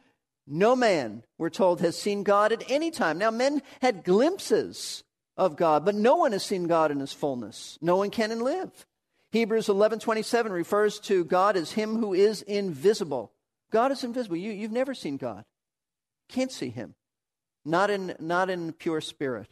No 0.54 0.76
man, 0.76 1.24
we're 1.38 1.50
told, 1.50 1.80
has 1.80 1.98
seen 1.98 2.24
God 2.24 2.52
at 2.52 2.70
any 2.70 2.92
time. 2.92 3.18
Now 3.18 3.32
men 3.32 3.62
had 3.82 4.04
glimpses 4.04 5.02
of 5.38 5.56
God, 5.56 5.86
but 5.86 5.96
no 5.96 6.18
one 6.18 6.34
has 6.34 6.44
seen 6.44 6.68
God 6.68 6.92
in 6.92 7.00
his 7.00 7.14
fullness. 7.14 7.78
No 7.82 7.96
one 7.96 8.10
can 8.10 8.32
and 8.32 8.42
live. 8.42 8.86
Hebrews 9.32 9.68
11:27 9.68 10.52
refers 10.52 11.00
to 11.02 11.24
God 11.24 11.56
as 11.56 11.72
him 11.72 11.96
who 11.96 12.14
is 12.14 12.42
invisible. 12.42 13.32
God 13.72 13.94
is 13.94 14.04
invisible. 14.04 14.36
You, 14.36 14.52
you've 14.52 14.74
never 14.74 14.94
seen 14.94 15.16
God. 15.16 15.46
Can't 16.28 16.52
see 16.52 16.70
him. 16.70 16.96
Not 17.64 17.90
in, 17.90 18.18
not 18.20 18.50
in 18.50 18.74
pure 18.74 19.00
spirit. 19.00 19.48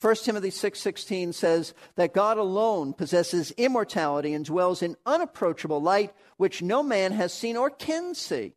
1 0.00 0.14
Timothy 0.22 0.50
6:16 0.50 1.34
says 1.34 1.74
that 1.96 2.14
God 2.14 2.38
alone 2.38 2.92
possesses 2.92 3.50
immortality 3.56 4.32
and 4.32 4.44
dwells 4.44 4.80
in 4.80 4.96
unapproachable 5.04 5.82
light 5.82 6.14
which 6.36 6.62
no 6.62 6.84
man 6.84 7.10
has 7.10 7.34
seen 7.34 7.56
or 7.56 7.68
can 7.68 8.14
see. 8.14 8.54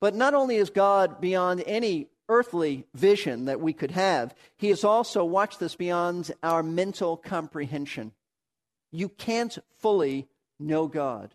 But 0.00 0.14
not 0.14 0.34
only 0.34 0.56
is 0.56 0.70
God 0.70 1.20
beyond 1.20 1.62
any 1.66 2.08
earthly 2.28 2.86
vision 2.94 3.44
that 3.46 3.60
we 3.60 3.72
could 3.72 3.90
have, 3.90 4.34
he 4.56 4.70
is 4.70 4.84
also 4.84 5.24
watch 5.24 5.58
this 5.58 5.74
beyond 5.74 6.32
our 6.42 6.62
mental 6.62 7.16
comprehension. 7.16 8.12
You 8.92 9.08
can't 9.08 9.58
fully 9.78 10.28
know 10.58 10.86
God. 10.86 11.34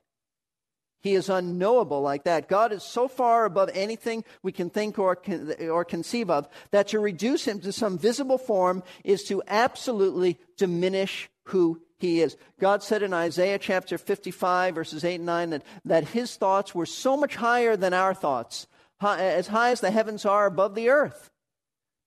He 1.01 1.13
is 1.13 1.29
unknowable 1.29 2.01
like 2.01 2.24
that. 2.24 2.50
God 2.50 2.72
is 2.72 2.81
so 2.81 3.07
far 3.07 3.45
above 3.45 3.69
anything 3.75 4.24
we 4.41 4.51
can 4.51 4.72
think 4.72 4.98
or, 4.98 5.15
con- 5.15 5.53
or 5.69 5.86
conceive 5.86 6.31
of 6.31 6.50
that 6.72 6.88
to 6.88 7.00
reduce 7.00 7.45
him 7.45 7.60
to 7.60 7.72
some 7.72 8.00
visible 8.00 8.39
form 8.39 8.81
is 9.03 9.24
to 9.25 9.43
absolutely 9.48 10.39
diminish 10.57 11.29
who 11.45 11.81
he 11.97 12.21
is. 12.21 12.37
God 12.59 12.83
said 12.83 13.03
in 13.03 13.13
Isaiah 13.13 13.57
chapter 13.57 13.97
55, 13.97 14.75
verses 14.75 15.03
8 15.03 15.15
and 15.15 15.25
9, 15.25 15.49
that, 15.51 15.63
that 15.85 16.07
his 16.09 16.35
thoughts 16.35 16.75
were 16.75 16.85
so 16.85 17.15
much 17.15 17.35
higher 17.35 17.77
than 17.77 17.93
our 17.93 18.13
thoughts, 18.13 18.67
high, 18.99 19.21
as 19.21 19.47
high 19.47 19.71
as 19.71 19.81
the 19.81 19.91
heavens 19.91 20.25
are 20.25 20.45
above 20.45 20.75
the 20.75 20.89
earth. 20.89 21.31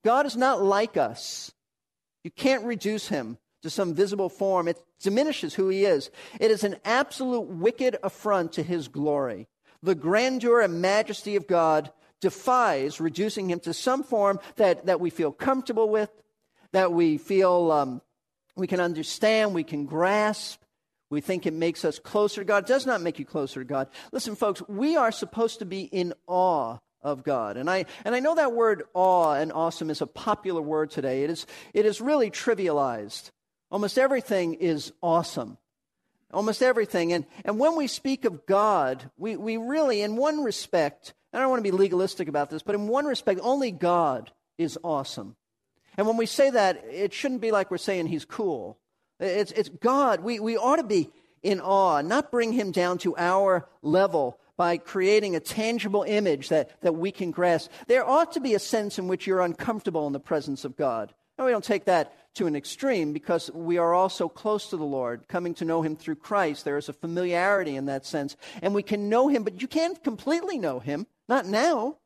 God 0.05 0.27
is 0.27 0.37
not 0.37 0.63
like 0.63 0.97
us. 0.97 1.53
You 2.25 2.31
can't 2.31 2.65
reduce 2.65 3.09
him 3.09 3.39
to 3.63 3.71
some 3.71 3.95
visible 3.95 4.29
form. 4.29 4.69
It 4.69 4.79
diminishes 5.01 5.55
who 5.55 5.69
he 5.69 5.85
is. 5.85 6.11
It 6.41 6.51
is 6.51 6.65
an 6.65 6.77
absolute 6.85 7.49
wicked 7.49 7.97
affront 8.03 8.53
to 8.53 8.63
his 8.63 8.89
glory. 8.89 9.49
The 9.83 9.95
grandeur 9.95 10.61
and 10.61 10.83
majesty 10.83 11.37
of 11.37 11.47
God 11.47 11.93
defies 12.21 13.01
reducing 13.01 13.51
him 13.51 13.61
to 13.61 13.73
some 13.73 14.03
form 14.03 14.41
that, 14.57 14.87
that 14.87 15.01
we 15.01 15.11
feel 15.11 15.33
comfortable 15.33 15.89
with, 15.89 16.11
that 16.73 16.93
we 16.93 17.17
feel 17.17 17.71
um, 17.71 18.03
we 18.59 18.67
can 18.67 18.81
understand, 18.81 19.55
we 19.55 19.65
can 19.65 19.87
grasp. 19.87 20.61
We 21.11 21.23
think 21.23 21.47
it 21.47 21.55
makes 21.55 21.87
us 21.87 21.99
closer 21.99 22.43
to 22.43 22.45
God. 22.45 22.65
It 22.65 22.69
does 22.69 22.85
not 22.85 23.01
make 23.01 23.19
you 23.19 23.25
closer 23.25 23.61
to 23.61 23.65
God. 23.65 23.89
Listen, 24.13 24.37
folks, 24.37 24.63
we 24.69 24.97
are 24.97 25.11
supposed 25.11 25.61
to 25.61 25.65
be 25.65 25.83
in 25.83 26.13
awe 26.27 26.79
of 27.01 27.23
God. 27.23 27.57
And 27.57 27.71
I, 27.71 27.87
and 28.05 28.15
I 28.15 28.21
know 28.21 28.35
that 28.35 28.53
word 28.53 28.83
awe 28.93 29.33
and 29.33 29.53
awesome 29.53 29.89
is 29.89 30.03
a 30.03 30.07
popular 30.07 30.61
word 30.61 30.91
today. 30.91 31.25
It 31.25 31.31
is, 31.31 31.47
it 31.73 31.87
is 31.87 32.01
really 32.01 32.31
trivialized. 32.31 33.31
Almost 33.71 33.99
everything 33.99 34.55
is 34.55 34.93
awesome. 35.03 35.57
Almost 36.31 36.63
everything. 36.63 37.15
And, 37.15 37.25
and 37.45 37.59
when 37.59 37.77
we 37.77 37.87
speak 37.87 38.27
of 38.27 38.45
God, 38.45 39.11
we, 39.17 39.37
we 39.37 39.57
really, 39.57 40.03
in 40.03 40.17
one 40.17 40.43
respect, 40.43 41.15
I 41.33 41.39
don't 41.39 41.49
want 41.49 41.65
to 41.65 41.71
be 41.71 41.77
legalistic 41.77 42.29
about 42.29 42.51
this, 42.51 42.63
but 42.63 42.75
in 42.75 42.89
one 42.89 43.07
respect, 43.07 43.41
only 43.43 43.71
God 43.71 44.31
is 44.59 44.79
awesome. 44.85 45.37
And 45.99 46.07
when 46.07 46.17
we 46.17 46.27
say 46.27 46.49
that, 46.51 46.85
it 46.91 47.13
shouldn't 47.13 47.41
be 47.41 47.51
like 47.51 47.71
we're 47.71 47.77
saying 47.77 48.07
he's 48.07 48.25
cool. 48.25 48.79
It's, 49.19 49.51
it's 49.53 49.69
God. 49.69 50.21
We, 50.21 50.39
we 50.39 50.57
ought 50.57 50.77
to 50.77 50.85
be 50.85 51.11
in 51.43 51.61
awe, 51.61 52.01
not 52.03 52.31
bring 52.31 52.53
him 52.53 52.71
down 52.71 52.99
to 52.99 53.17
our 53.17 53.69
level 53.83 54.39
by 54.57 54.77
creating 54.77 55.35
a 55.35 55.41
tangible 55.41 56.05
image 56.05 56.49
that, 56.51 56.81
that 56.83 56.95
we 56.95 57.11
can 57.11 57.33
grasp. 57.33 57.71
There 57.89 58.09
ought 58.09 58.33
to 58.33 58.41
be 58.41 58.55
a 58.55 58.61
sense 58.61 58.99
in 58.99 59.09
which 59.09 59.27
you're 59.27 59.41
uncomfortable 59.41 60.07
in 60.07 60.13
the 60.13 60.21
presence 60.21 60.65
of 60.65 60.77
God. 60.77 61.13
And 61.37 61.45
we 61.45 61.53
don't 61.53 61.65
take 61.65 61.85
that 61.87 62.13
to 62.35 62.47
an 62.47 62.55
extreme 62.57 63.13
because 63.13 63.51
we 63.53 63.79
are 63.79 63.93
all 63.93 64.09
so 64.09 64.29
close 64.29 64.71
to 64.71 64.77
the 64.77 64.85
Lord, 64.85 65.27
coming 65.27 65.55
to 65.55 65.65
know 65.65 65.83
Him 65.83 65.97
through 65.97 66.17
Christ. 66.17 66.65
There 66.65 66.79
is 66.79 66.89
a 66.89 66.93
familiarity 66.93 67.75
in 67.75 67.87
that 67.87 68.07
sense. 68.07 68.37
And 68.63 68.73
we 68.73 68.83
can 68.85 69.09
know 69.09 69.27
Him, 69.27 69.43
but 69.43 69.61
you 69.61 69.67
can't 69.67 70.03
completely 70.05 70.59
know 70.59 70.79
Him. 70.79 71.07
Not 71.29 71.47
now. 71.47 71.99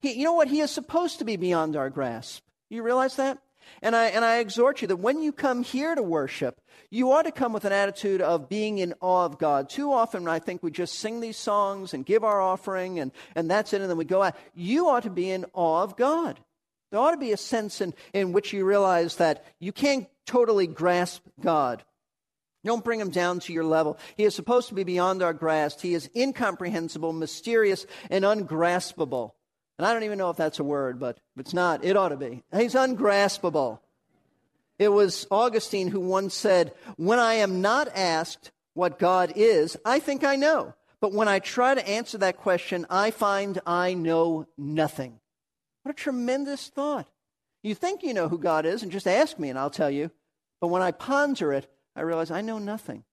He, 0.00 0.14
you 0.14 0.24
know 0.24 0.32
what? 0.32 0.48
He 0.48 0.60
is 0.60 0.70
supposed 0.70 1.18
to 1.20 1.24
be 1.24 1.36
beyond 1.36 1.76
our 1.76 1.90
grasp. 1.90 2.42
You 2.74 2.82
realize 2.82 3.16
that? 3.16 3.38
And 3.82 3.94
I, 3.94 4.06
and 4.06 4.24
I 4.24 4.38
exhort 4.38 4.82
you 4.82 4.88
that 4.88 4.96
when 4.96 5.22
you 5.22 5.32
come 5.32 5.62
here 5.62 5.94
to 5.94 6.02
worship, 6.02 6.60
you 6.90 7.12
ought 7.12 7.22
to 7.22 7.32
come 7.32 7.52
with 7.52 7.64
an 7.64 7.72
attitude 7.72 8.20
of 8.20 8.48
being 8.48 8.78
in 8.78 8.94
awe 9.00 9.24
of 9.24 9.38
God. 9.38 9.70
Too 9.70 9.92
often, 9.92 10.26
I 10.26 10.38
think 10.38 10.62
we 10.62 10.70
just 10.70 10.98
sing 10.98 11.20
these 11.20 11.36
songs 11.36 11.94
and 11.94 12.04
give 12.04 12.24
our 12.24 12.40
offering, 12.40 12.98
and, 12.98 13.12
and 13.34 13.50
that's 13.50 13.72
it, 13.72 13.80
and 13.80 13.88
then 13.88 13.96
we 13.96 14.04
go 14.04 14.22
out. 14.22 14.36
You 14.54 14.88
ought 14.88 15.04
to 15.04 15.10
be 15.10 15.30
in 15.30 15.46
awe 15.52 15.82
of 15.82 15.96
God. 15.96 16.40
There 16.90 17.00
ought 17.00 17.12
to 17.12 17.16
be 17.16 17.32
a 17.32 17.36
sense 17.36 17.80
in, 17.80 17.94
in 18.12 18.32
which 18.32 18.52
you 18.52 18.64
realize 18.64 19.16
that 19.16 19.44
you 19.60 19.72
can't 19.72 20.08
totally 20.26 20.66
grasp 20.66 21.22
God. 21.40 21.84
Don't 22.64 22.84
bring 22.84 23.00
him 23.00 23.10
down 23.10 23.40
to 23.40 23.52
your 23.52 23.64
level. 23.64 23.98
He 24.16 24.24
is 24.24 24.34
supposed 24.34 24.68
to 24.68 24.74
be 24.74 24.84
beyond 24.84 25.22
our 25.22 25.32
grasp. 25.32 25.80
He 25.80 25.94
is 25.94 26.10
incomprehensible, 26.16 27.12
mysterious, 27.12 27.86
and 28.10 28.24
ungraspable. 28.24 29.34
And 29.78 29.86
I 29.86 29.92
don't 29.92 30.04
even 30.04 30.18
know 30.18 30.30
if 30.30 30.36
that's 30.36 30.60
a 30.60 30.64
word, 30.64 31.00
but 31.00 31.16
if 31.34 31.40
it's 31.40 31.54
not, 31.54 31.84
it 31.84 31.96
ought 31.96 32.10
to 32.10 32.16
be. 32.16 32.42
He's 32.56 32.74
ungraspable. 32.74 33.80
It 34.78 34.88
was 34.88 35.26
Augustine 35.30 35.88
who 35.88 36.00
once 36.00 36.34
said, 36.34 36.72
When 36.96 37.18
I 37.18 37.34
am 37.34 37.60
not 37.60 37.88
asked 37.94 38.52
what 38.74 38.98
God 38.98 39.32
is, 39.36 39.76
I 39.84 39.98
think 39.98 40.24
I 40.24 40.36
know. 40.36 40.74
But 41.00 41.12
when 41.12 41.28
I 41.28 41.38
try 41.38 41.74
to 41.74 41.88
answer 41.88 42.18
that 42.18 42.38
question, 42.38 42.86
I 42.88 43.10
find 43.10 43.60
I 43.66 43.94
know 43.94 44.46
nothing. 44.56 45.20
What 45.82 45.92
a 45.92 45.94
tremendous 45.94 46.68
thought. 46.68 47.08
You 47.62 47.74
think 47.74 48.02
you 48.02 48.14
know 48.14 48.28
who 48.28 48.38
God 48.38 48.66
is, 48.66 48.82
and 48.82 48.92
just 48.92 49.06
ask 49.06 49.38
me, 49.38 49.48
and 49.48 49.58
I'll 49.58 49.70
tell 49.70 49.90
you. 49.90 50.10
But 50.60 50.68
when 50.68 50.82
I 50.82 50.92
ponder 50.92 51.52
it, 51.52 51.70
I 51.94 52.02
realize 52.02 52.30
I 52.30 52.40
know 52.40 52.58
nothing. 52.58 53.04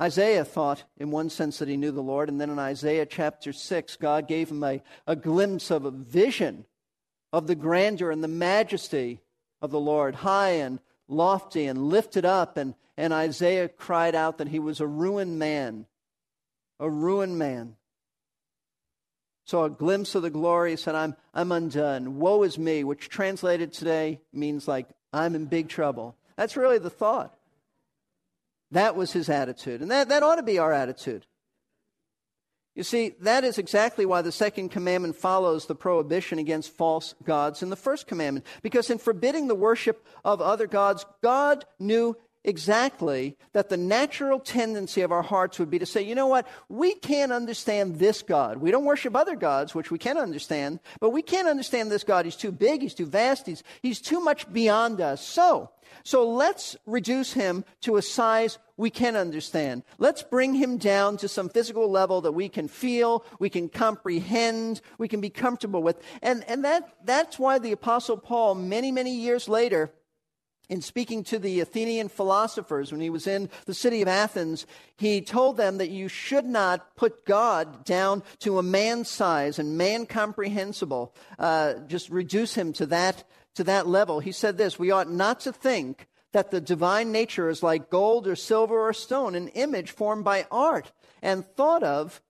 Isaiah 0.00 0.44
thought, 0.44 0.84
in 0.98 1.10
one 1.10 1.30
sense, 1.30 1.58
that 1.58 1.68
he 1.68 1.76
knew 1.76 1.90
the 1.90 2.02
Lord, 2.02 2.28
and 2.28 2.38
then 2.40 2.50
in 2.50 2.58
Isaiah 2.58 3.06
chapter 3.06 3.52
6, 3.52 3.96
God 3.96 4.28
gave 4.28 4.50
him 4.50 4.62
a, 4.62 4.82
a 5.06 5.16
glimpse 5.16 5.70
of 5.70 5.86
a 5.86 5.90
vision 5.90 6.66
of 7.32 7.46
the 7.46 7.54
grandeur 7.54 8.10
and 8.10 8.22
the 8.22 8.28
majesty 8.28 9.20
of 9.62 9.70
the 9.70 9.80
Lord, 9.80 10.16
high 10.16 10.50
and 10.50 10.80
lofty 11.08 11.66
and 11.66 11.88
lifted 11.88 12.24
up. 12.24 12.56
And, 12.56 12.74
and 12.96 13.12
Isaiah 13.12 13.68
cried 13.68 14.14
out 14.14 14.38
that 14.38 14.48
he 14.48 14.58
was 14.58 14.80
a 14.80 14.86
ruined 14.86 15.38
man, 15.38 15.86
a 16.78 16.90
ruined 16.90 17.38
man. 17.38 17.76
Saw 19.44 19.64
a 19.64 19.70
glimpse 19.70 20.14
of 20.14 20.22
the 20.22 20.30
glory, 20.30 20.76
said, 20.76 20.94
I'm, 20.94 21.14
I'm 21.32 21.52
undone. 21.52 22.18
Woe 22.18 22.42
is 22.42 22.58
me, 22.58 22.84
which 22.84 23.08
translated 23.08 23.72
today 23.72 24.20
means 24.32 24.66
like, 24.66 24.88
I'm 25.12 25.34
in 25.34 25.46
big 25.46 25.68
trouble. 25.68 26.16
That's 26.36 26.56
really 26.56 26.78
the 26.78 26.90
thought. 26.90 27.35
That 28.70 28.96
was 28.96 29.12
his 29.12 29.28
attitude. 29.28 29.80
And 29.80 29.90
that, 29.90 30.08
that 30.08 30.22
ought 30.22 30.36
to 30.36 30.42
be 30.42 30.58
our 30.58 30.72
attitude. 30.72 31.26
You 32.74 32.82
see, 32.82 33.14
that 33.20 33.42
is 33.42 33.56
exactly 33.56 34.04
why 34.04 34.20
the 34.20 34.30
second 34.30 34.68
commandment 34.68 35.16
follows 35.16 35.64
the 35.64 35.74
prohibition 35.74 36.38
against 36.38 36.76
false 36.76 37.14
gods 37.24 37.62
in 37.62 37.70
the 37.70 37.76
first 37.76 38.06
commandment. 38.06 38.44
Because 38.60 38.90
in 38.90 38.98
forbidding 38.98 39.48
the 39.48 39.54
worship 39.54 40.06
of 40.24 40.42
other 40.42 40.66
gods, 40.66 41.06
God 41.22 41.64
knew 41.78 42.18
exactly 42.46 43.36
that 43.52 43.68
the 43.68 43.76
natural 43.76 44.38
tendency 44.38 45.02
of 45.02 45.12
our 45.12 45.22
hearts 45.22 45.58
would 45.58 45.68
be 45.68 45.78
to 45.80 45.84
say, 45.84 46.00
you 46.00 46.14
know 46.14 46.28
what, 46.28 46.46
we 46.68 46.94
can't 46.94 47.32
understand 47.32 47.98
this 47.98 48.22
God. 48.22 48.58
We 48.58 48.70
don't 48.70 48.84
worship 48.84 49.14
other 49.14 49.36
gods, 49.36 49.74
which 49.74 49.90
we 49.90 49.98
can 49.98 50.16
understand, 50.16 50.80
but 51.00 51.10
we 51.10 51.22
can't 51.22 51.48
understand 51.48 51.90
this 51.90 52.04
God. 52.04 52.24
He's 52.24 52.36
too 52.36 52.52
big, 52.52 52.82
he's 52.82 52.94
too 52.94 53.06
vast, 53.06 53.46
he's, 53.46 53.62
he's 53.82 54.00
too 54.00 54.20
much 54.20 54.50
beyond 54.52 55.00
us. 55.00 55.26
So, 55.26 55.70
so 56.04 56.28
let's 56.28 56.76
reduce 56.86 57.32
him 57.32 57.64
to 57.82 57.96
a 57.96 58.02
size 58.02 58.58
we 58.76 58.90
can 58.90 59.16
understand. 59.16 59.82
Let's 59.98 60.22
bring 60.22 60.54
him 60.54 60.78
down 60.78 61.16
to 61.18 61.28
some 61.28 61.48
physical 61.48 61.90
level 61.90 62.20
that 62.20 62.32
we 62.32 62.48
can 62.48 62.68
feel, 62.68 63.24
we 63.38 63.50
can 63.50 63.68
comprehend, 63.68 64.80
we 64.98 65.08
can 65.08 65.20
be 65.20 65.30
comfortable 65.30 65.82
with. 65.82 66.00
And, 66.22 66.44
and 66.48 66.64
that, 66.64 66.88
that's 67.04 67.38
why 67.38 67.58
the 67.58 67.72
Apostle 67.72 68.18
Paul, 68.18 68.54
many, 68.54 68.92
many 68.92 69.16
years 69.16 69.48
later, 69.48 69.90
in 70.68 70.80
speaking 70.80 71.22
to 71.24 71.38
the 71.38 71.60
Athenian 71.60 72.08
philosophers 72.08 72.90
when 72.90 73.00
he 73.00 73.10
was 73.10 73.26
in 73.26 73.48
the 73.66 73.74
city 73.74 74.02
of 74.02 74.08
Athens, 74.08 74.66
he 74.96 75.20
told 75.20 75.56
them 75.56 75.78
that 75.78 75.90
you 75.90 76.08
should 76.08 76.44
not 76.44 76.96
put 76.96 77.24
God 77.24 77.84
down 77.84 78.22
to 78.40 78.58
a 78.58 78.62
man's 78.62 79.08
size 79.08 79.58
and 79.58 79.78
man 79.78 80.06
comprehensible, 80.06 81.14
uh, 81.38 81.74
just 81.86 82.10
reduce 82.10 82.54
him 82.54 82.72
to 82.74 82.86
that, 82.86 83.24
to 83.54 83.64
that 83.64 83.86
level. 83.86 84.20
He 84.20 84.32
said 84.32 84.58
this 84.58 84.78
We 84.78 84.90
ought 84.90 85.10
not 85.10 85.40
to 85.40 85.52
think 85.52 86.08
that 86.32 86.50
the 86.50 86.60
divine 86.60 87.12
nature 87.12 87.48
is 87.48 87.62
like 87.62 87.88
gold 87.88 88.26
or 88.26 88.36
silver 88.36 88.88
or 88.88 88.92
stone, 88.92 89.34
an 89.34 89.48
image 89.48 89.90
formed 89.90 90.24
by 90.24 90.46
art 90.50 90.92
and 91.22 91.46
thought 91.46 91.82
of 91.82 92.20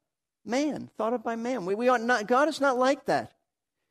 man, 0.45 0.91
thought 0.97 1.13
of 1.13 1.25
by 1.25 1.37
man. 1.37 1.67
We, 1.67 1.75
we 1.75 1.89
ought 1.89 2.03
not, 2.03 2.27
God 2.27 2.49
is 2.49 2.61
not 2.61 2.79
like 2.79 3.07
that. 3.07 3.33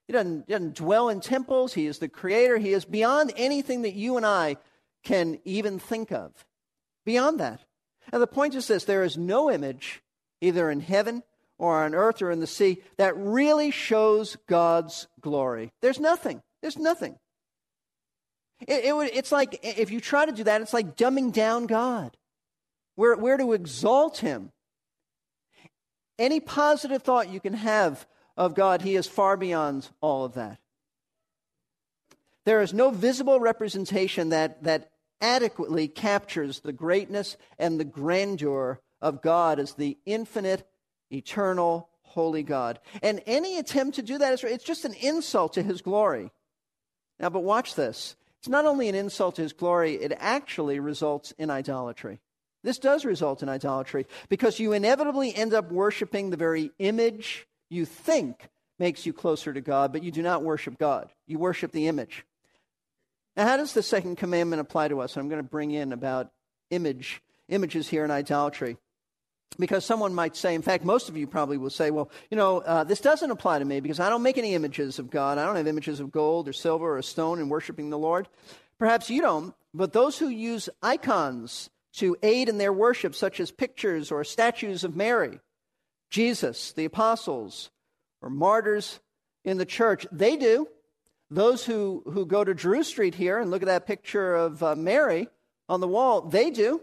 He 0.07 0.13
doesn't, 0.13 0.47
doesn't 0.47 0.75
dwell 0.75 1.09
in 1.09 1.19
temples. 1.19 1.73
He 1.73 1.87
is 1.87 1.99
the 1.99 2.09
creator. 2.09 2.57
He 2.57 2.73
is 2.73 2.85
beyond 2.85 3.33
anything 3.35 3.81
that 3.81 3.95
you 3.95 4.17
and 4.17 4.25
I 4.25 4.57
can 5.03 5.39
even 5.45 5.79
think 5.79 6.11
of. 6.11 6.45
Beyond 7.05 7.39
that. 7.39 7.61
And 8.11 8.21
the 8.21 8.27
point 8.27 8.55
is 8.55 8.67
this 8.67 8.83
there 8.83 9.03
is 9.03 9.17
no 9.17 9.49
image, 9.49 10.01
either 10.41 10.69
in 10.69 10.79
heaven 10.79 11.23
or 11.57 11.83
on 11.83 11.95
earth 11.95 12.21
or 12.21 12.31
in 12.31 12.39
the 12.39 12.47
sea, 12.47 12.81
that 12.97 13.17
really 13.17 13.71
shows 13.71 14.37
God's 14.47 15.07
glory. 15.21 15.71
There's 15.81 15.99
nothing. 15.99 16.41
There's 16.61 16.77
nothing. 16.77 17.17
It, 18.67 18.85
it 18.85 18.93
it's 19.13 19.31
like, 19.31 19.59
if 19.63 19.91
you 19.91 19.99
try 19.99 20.25
to 20.25 20.31
do 20.31 20.43
that, 20.43 20.61
it's 20.61 20.73
like 20.73 20.95
dumbing 20.95 21.33
down 21.33 21.65
God. 21.65 22.17
We're, 22.95 23.15
we're 23.17 23.37
to 23.37 23.53
exalt 23.53 24.19
Him. 24.19 24.51
Any 26.17 26.39
positive 26.39 27.03
thought 27.03 27.29
you 27.29 27.39
can 27.39 27.53
have 27.53 28.05
of 28.37 28.55
God, 28.55 28.81
He 28.81 28.95
is 28.95 29.07
far 29.07 29.37
beyond 29.37 29.89
all 30.01 30.25
of 30.25 30.33
that. 30.33 30.59
There 32.45 32.61
is 32.61 32.73
no 32.73 32.91
visible 32.91 33.39
representation 33.39 34.29
that, 34.29 34.63
that 34.63 34.91
adequately 35.19 35.87
captures 35.87 36.59
the 36.59 36.73
greatness 36.73 37.37
and 37.57 37.79
the 37.79 37.85
grandeur 37.85 38.79
of 39.01 39.21
God 39.21 39.59
as 39.59 39.73
the 39.73 39.97
infinite, 40.05 40.67
eternal, 41.11 41.89
holy 42.03 42.43
God. 42.43 42.79
And 43.01 43.21
any 43.25 43.57
attempt 43.57 43.95
to 43.95 44.01
do 44.01 44.17
that 44.19 44.33
is 44.33 44.43
it's 44.43 44.63
just 44.63 44.85
an 44.85 44.93
insult 44.93 45.53
to 45.53 45.63
his 45.63 45.81
glory. 45.81 46.31
Now, 47.19 47.29
but 47.29 47.43
watch 47.43 47.75
this. 47.75 48.15
It's 48.39 48.49
not 48.49 48.65
only 48.65 48.89
an 48.89 48.95
insult 48.95 49.35
to 49.35 49.41
his 49.41 49.53
glory, 49.53 49.95
it 49.95 50.13
actually 50.17 50.79
results 50.79 51.31
in 51.37 51.49
idolatry. 51.49 52.19
This 52.63 52.77
does 52.77 53.05
result 53.05 53.41
in 53.41 53.49
idolatry 53.49 54.05
because 54.29 54.59
you 54.59 54.73
inevitably 54.73 55.35
end 55.35 55.53
up 55.53 55.71
worshiping 55.71 56.29
the 56.29 56.37
very 56.37 56.71
image 56.79 57.47
you 57.69 57.85
think 57.85 58.49
makes 58.77 59.05
you 59.05 59.13
closer 59.13 59.53
to 59.53 59.61
God, 59.61 59.91
but 59.91 60.03
you 60.03 60.11
do 60.11 60.21
not 60.21 60.43
worship 60.43 60.77
God. 60.77 61.09
You 61.27 61.39
worship 61.39 61.71
the 61.71 61.87
image. 61.87 62.25
Now, 63.35 63.47
how 63.47 63.57
does 63.57 63.73
the 63.73 63.83
second 63.83 64.17
commandment 64.17 64.61
apply 64.61 64.89
to 64.89 65.01
us? 65.01 65.17
I'm 65.17 65.29
going 65.29 65.41
to 65.41 65.49
bring 65.49 65.71
in 65.71 65.93
about 65.93 66.31
image, 66.69 67.21
images 67.49 67.87
here 67.87 68.05
in 68.05 68.11
idolatry. 68.11 68.77
Because 69.57 69.85
someone 69.85 70.13
might 70.13 70.35
say, 70.35 70.53
in 70.53 70.61
fact, 70.61 70.83
most 70.83 71.07
of 71.07 71.15
you 71.15 71.27
probably 71.27 71.57
will 71.57 71.69
say, 71.69 71.89
well, 71.89 72.09
you 72.29 72.35
know, 72.35 72.59
uh, 72.59 72.83
this 72.83 72.99
doesn't 72.99 73.31
apply 73.31 73.59
to 73.59 73.65
me 73.65 73.79
because 73.79 74.01
I 74.01 74.09
don't 74.09 74.23
make 74.23 74.37
any 74.37 74.53
images 74.53 74.99
of 74.99 75.09
God. 75.09 75.37
I 75.37 75.45
don't 75.45 75.55
have 75.55 75.67
images 75.67 76.01
of 76.01 76.11
gold 76.11 76.49
or 76.49 76.53
silver 76.53 76.97
or 76.97 77.01
stone 77.01 77.39
in 77.39 77.47
worshiping 77.47 77.89
the 77.89 77.97
Lord. 77.97 78.27
Perhaps 78.77 79.09
you 79.09 79.21
don't, 79.21 79.53
but 79.73 79.93
those 79.93 80.17
who 80.17 80.27
use 80.27 80.67
icons 80.81 81.69
to 81.93 82.17
aid 82.21 82.49
in 82.49 82.57
their 82.57 82.73
worship, 82.73 83.15
such 83.15 83.39
as 83.39 83.51
pictures 83.51 84.11
or 84.11 84.25
statues 84.25 84.83
of 84.83 84.97
Mary, 84.97 85.39
Jesus, 86.15 86.71
the 86.71 86.85
apostles, 86.85 87.71
or 88.21 88.29
martyrs 88.29 89.01
in 89.43 89.57
the 89.57 89.65
church, 89.65 90.07
they 90.13 90.37
do. 90.37 90.65
Those 91.29 91.65
who, 91.65 92.03
who 92.05 92.25
go 92.25 92.41
to 92.41 92.53
Drew 92.53 92.83
Street 92.83 93.15
here 93.15 93.37
and 93.37 93.51
look 93.51 93.61
at 93.61 93.65
that 93.65 93.85
picture 93.85 94.33
of 94.33 94.63
uh, 94.63 94.75
Mary 94.77 95.27
on 95.67 95.81
the 95.81 95.89
wall, 95.89 96.21
they 96.21 96.51
do. 96.51 96.79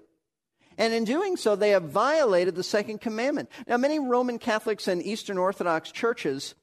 And 0.77 0.93
in 0.93 1.05
doing 1.05 1.39
so, 1.39 1.57
they 1.57 1.71
have 1.71 1.85
violated 1.85 2.57
the 2.57 2.63
second 2.63 3.01
commandment. 3.01 3.49
Now, 3.67 3.79
many 3.79 3.99
Roman 3.99 4.39
Catholics 4.39 4.87
and 4.87 5.03
Eastern 5.03 5.39
Orthodox 5.39 5.91
churches 5.91 6.55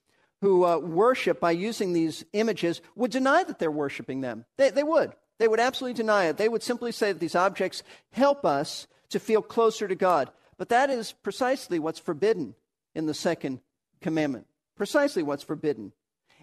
who 0.41 0.63
uh, 0.63 0.77
worship 0.77 1.39
by 1.39 1.51
using 1.51 1.93
these 1.93 2.23
images 2.33 2.81
would 2.95 3.09
deny 3.09 3.43
that 3.43 3.57
they're 3.57 3.71
worshiping 3.71 4.21
them. 4.21 4.45
They, 4.57 4.69
they 4.69 4.83
would. 4.83 5.13
They 5.39 5.47
would 5.47 5.59
absolutely 5.59 5.97
deny 5.97 6.25
it. 6.25 6.37
They 6.37 6.49
would 6.49 6.61
simply 6.61 6.91
say 6.91 7.13
that 7.13 7.19
these 7.19 7.33
objects 7.33 7.81
help 8.11 8.45
us 8.45 8.85
to 9.09 9.19
feel 9.19 9.41
closer 9.41 9.87
to 9.87 9.95
God. 9.95 10.29
But 10.59 10.69
that 10.69 10.91
is 10.91 11.13
precisely 11.13 11.79
what's 11.79 11.99
forbidden 11.99 12.53
in 12.93 13.07
the 13.07 13.13
second 13.15 13.61
commandment. 14.01 14.45
Precisely 14.75 15.23
what's 15.23 15.41
forbidden. 15.41 15.93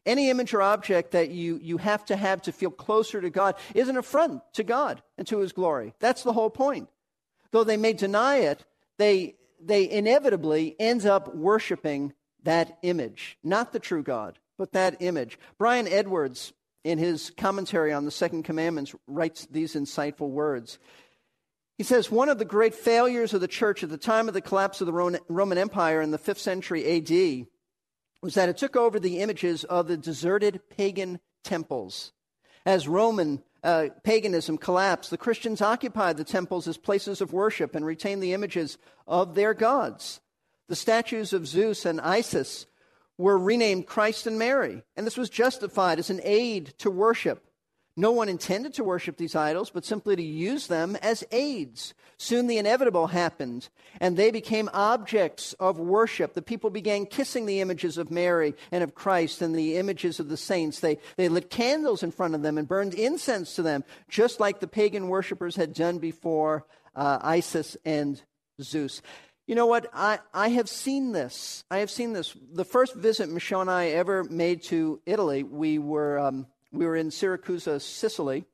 Any 0.07 0.31
image 0.31 0.55
or 0.55 0.63
object 0.63 1.13
that 1.13 1.31
you, 1.31 1.61
you 1.63 1.77
have 1.77 2.05
to 2.07 2.17
have 2.17 2.43
to 2.43 2.53
feel 2.53 2.71
closer 2.71 3.21
to 3.21 3.29
God 3.29 3.57
is 3.75 3.89
an 3.89 3.97
affront 3.97 4.43
to 4.55 4.65
God 4.65 5.03
and 5.19 5.27
to 5.29 5.39
His 5.39 5.53
glory. 5.53 5.95
That's 6.01 6.23
the 6.23 6.33
whole 6.33 6.51
point. 6.51 6.89
Though 7.51 7.65
they 7.65 7.77
may 7.77 7.93
deny 7.93 8.37
it, 8.39 8.65
they, 8.99 9.37
they 9.63 9.89
inevitably 9.89 10.77
end 10.81 11.05
up 11.05 11.35
worshiping 11.35 12.15
that 12.45 12.79
image, 12.83 13.37
not 13.45 13.73
the 13.73 13.79
true 13.79 14.03
God, 14.03 14.39
but 14.57 14.73
that 14.73 14.97
image. 15.01 15.39
Brian 15.59 15.89
Edwards, 15.89 16.53
in 16.85 16.99
his 16.99 17.31
commentary 17.37 17.93
on 17.93 18.05
the 18.05 18.11
Second 18.11 18.45
Commandments, 18.45 18.95
writes 19.07 19.47
these 19.51 19.75
insightful 19.75 20.31
words. 20.31 20.79
He 21.79 21.85
says, 21.85 22.11
One 22.11 22.29
of 22.29 22.39
the 22.39 22.45
great 22.45 22.75
failures 22.75 23.35
of 23.35 23.41
the 23.41 23.49
church 23.49 23.83
at 23.83 23.91
the 23.91 23.99
time 23.99 24.29
of 24.29 24.35
the 24.35 24.41
collapse 24.41 24.81
of 24.81 24.87
the 24.87 25.21
Roman 25.29 25.59
Empire 25.59 26.01
in 26.01 26.11
the 26.11 26.19
5th 26.19 26.39
century 26.39 26.85
AD 26.97 27.47
was 28.23 28.35
that 28.35 28.49
it 28.49 28.57
took 28.57 28.77
over 28.77 28.99
the 28.99 29.21
images 29.21 29.65
of 29.65 29.87
the 29.87 29.97
deserted 29.97 30.61
pagan 30.71 31.21
temples. 31.45 32.13
As 32.65 32.89
Roman 32.89 33.43
uh, 33.63 33.89
paganism 34.03 34.59
collapsed, 34.59 35.11
the 35.11 35.19
Christians 35.19 35.61
occupied 35.61 36.17
the 36.17 36.25
temples 36.25 36.67
as 36.67 36.77
places 36.79 37.21
of 37.21 37.33
worship 37.33 37.75
and 37.75 37.85
retained 37.85 38.23
the 38.23 38.33
images 38.33 38.79
of 39.07 39.35
their 39.35 39.55
gods. 39.55 40.21
The 40.69 40.77
statues 40.77 41.33
of 41.33 41.47
Zeus 41.47 41.85
and 41.85 42.01
Isis 42.01 42.67
were 43.19 43.39
renamed 43.39 43.87
Christ 43.87 44.27
and 44.27 44.39
Mary, 44.39 44.83
and 44.97 45.07
this 45.07 45.17
was 45.17 45.31
justified 45.31 45.99
as 45.99 46.11
an 46.11 46.21
aid 46.25 46.75
to 46.79 46.91
worship. 46.91 47.46
No 47.99 48.13
one 48.13 48.29
intended 48.29 48.75
to 48.75 48.85
worship 48.85 49.17
these 49.17 49.35
idols, 49.35 49.71
but 49.71 49.87
simply 49.87 50.17
to 50.17 50.23
use 50.23 50.67
them 50.67 50.97
as 50.97 51.25
aids. 51.33 51.95
Soon 52.19 52.47
the 52.47 52.59
inevitable 52.59 53.07
happened, 53.07 53.71
and 54.01 54.17
they 54.17 54.31
became 54.31 54.69
objects 54.75 55.55
of 55.55 55.79
worship. 55.79 56.35
The 56.35 56.43
people 56.43 56.69
began 56.69 57.07
kissing 57.07 57.47
the 57.47 57.61
images 57.63 57.97
of 57.97 58.11
Mary 58.11 58.55
and 58.71 58.85
of 58.85 58.95
Christ 58.95 59.41
and 59.41 59.55
the 59.55 59.77
images 59.77 60.21
of 60.21 60.29
the 60.29 60.37
saints. 60.37 60.81
They, 60.81 60.99
they 61.17 61.31
lit 61.31 61.49
candles 61.49 62.03
in 62.03 62.11
front 62.11 62.35
of 62.35 62.43
them 62.43 62.59
and 62.59 62.69
burned 62.69 62.93
incense 62.93 63.55
to 63.57 63.63
them, 63.63 63.83
just 64.11 64.41
like 64.41 64.61
the 64.61 64.67
pagan 64.67 65.09
worshippers 65.09 65.57
had 65.57 65.73
done 65.73 65.99
before 65.99 66.67
uh, 66.95 67.19
Isis 67.23 67.79
and 67.87 68.21
Zeus. 68.61 69.01
You 69.47 69.55
know 69.55 69.67
what? 69.67 69.89
I, 69.95 70.19
I 70.35 70.49
have 70.49 70.69
seen 70.69 71.13
this. 71.13 71.65
I 71.71 71.79
have 71.79 71.91
seen 71.91 72.13
this. 72.13 72.37
The 72.53 72.65
first 72.65 72.95
visit 72.95 73.31
Michelle 73.31 73.63
and 73.63 73.71
I 73.71 73.89
ever 73.89 74.25
made 74.25 74.65
to 74.65 75.01
Italy, 75.07 75.45
we 75.45 75.79
were. 75.79 76.19
Um, 76.19 76.47
we 76.77 76.87
were 76.87 76.97
in 76.97 77.11
Syracuse, 77.11 77.69
Sicily. 77.83 78.45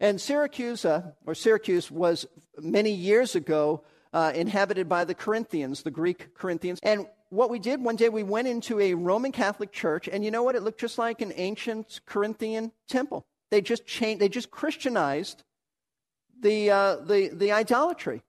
And 0.00 0.20
Syracuse, 0.20 0.84
or 0.84 1.34
Syracuse, 1.34 1.90
was 1.90 2.26
many 2.58 2.90
years 2.90 3.34
ago 3.34 3.82
uh, 4.12 4.32
inhabited 4.34 4.88
by 4.88 5.04
the 5.04 5.14
Corinthians, 5.14 5.82
the 5.82 5.90
Greek 5.90 6.34
Corinthians. 6.34 6.78
And 6.82 7.06
what 7.30 7.50
we 7.50 7.58
did 7.58 7.82
one 7.82 7.96
day, 7.96 8.08
we 8.08 8.22
went 8.22 8.48
into 8.48 8.78
a 8.80 8.94
Roman 8.94 9.32
Catholic 9.32 9.72
church, 9.72 10.08
and 10.08 10.24
you 10.24 10.30
know 10.30 10.42
what? 10.42 10.54
It 10.54 10.62
looked 10.62 10.80
just 10.80 10.98
like 10.98 11.20
an 11.20 11.32
ancient 11.36 12.00
Corinthian 12.06 12.72
temple. 12.88 13.26
They 13.50 13.60
just 13.60 13.86
changed, 13.86 14.20
they 14.20 14.28
just 14.28 14.50
Christianized 14.50 15.42
the, 16.40 16.70
uh, 16.70 16.96
the, 16.96 17.30
the 17.32 17.52
idolatry. 17.52 18.22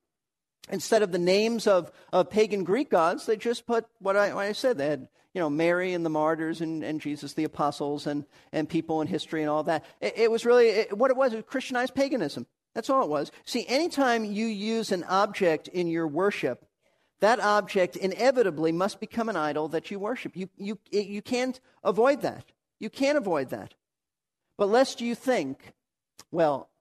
Instead 0.69 1.02
of 1.02 1.13
the 1.13 1.19
names 1.19 1.65
of, 1.67 1.91
of 2.12 2.30
pagan 2.30 2.65
Greek 2.65 2.89
gods, 2.89 3.26
they 3.26 3.38
just 3.38 3.65
put 3.65 3.86
what 4.00 4.17
I, 4.17 4.34
what 4.34 4.45
I 4.45 4.52
said. 4.52 4.78
They 4.78 4.88
had 4.88 5.08
you 5.38 5.43
know, 5.43 5.52
Mary 5.52 5.93
and 5.93 6.04
the 6.04 6.10
martyrs 6.10 6.62
and, 6.62 6.84
and 6.84 7.00
Jesus, 7.00 7.34
the 7.34 7.43
apostles, 7.43 8.08
and, 8.08 8.26
and 8.52 8.67
people 8.67 9.02
in 9.02 9.08
history 9.08 9.43
and 9.43 9.52
all 9.52 9.62
that. 9.62 9.86
It, 10.02 10.13
it 10.17 10.32
was 10.32 10.47
really 10.47 10.69
it, 10.69 10.97
what 10.97 11.12
it 11.12 11.15
was, 11.15 11.32
it 11.32 11.36
was 11.36 11.45
Christianized 11.45 11.93
paganism. 11.93 12.47
That's 12.73 12.89
all 12.89 13.04
it 13.04 13.10
was. 13.10 13.32
See, 13.45 13.63
anytime 13.67 14.26
you 14.26 14.47
use 14.47 14.91
an 14.91 15.04
object 15.04 15.67
in 15.67 15.86
your 15.89 16.08
worship, 16.08 16.65
that 17.19 17.39
object 17.39 17.95
inevitably 17.95 18.71
must 18.71 19.00
become 19.00 19.30
an 19.30 19.36
idol 19.36 19.67
that 19.67 19.91
you 19.91 20.00
worship. 20.00 20.36
You, 20.36 20.50
you, 20.58 20.80
you 20.89 21.21
can't 21.21 21.60
avoid 21.84 22.23
that. 22.23 22.45
You 22.80 22.89
can't 22.89 23.15
avoid 23.15 23.52
that. 23.52 23.76
But 24.58 24.69
lest 24.69 25.02
you 25.02 25.13
think, 25.13 25.71
well, 26.32 26.71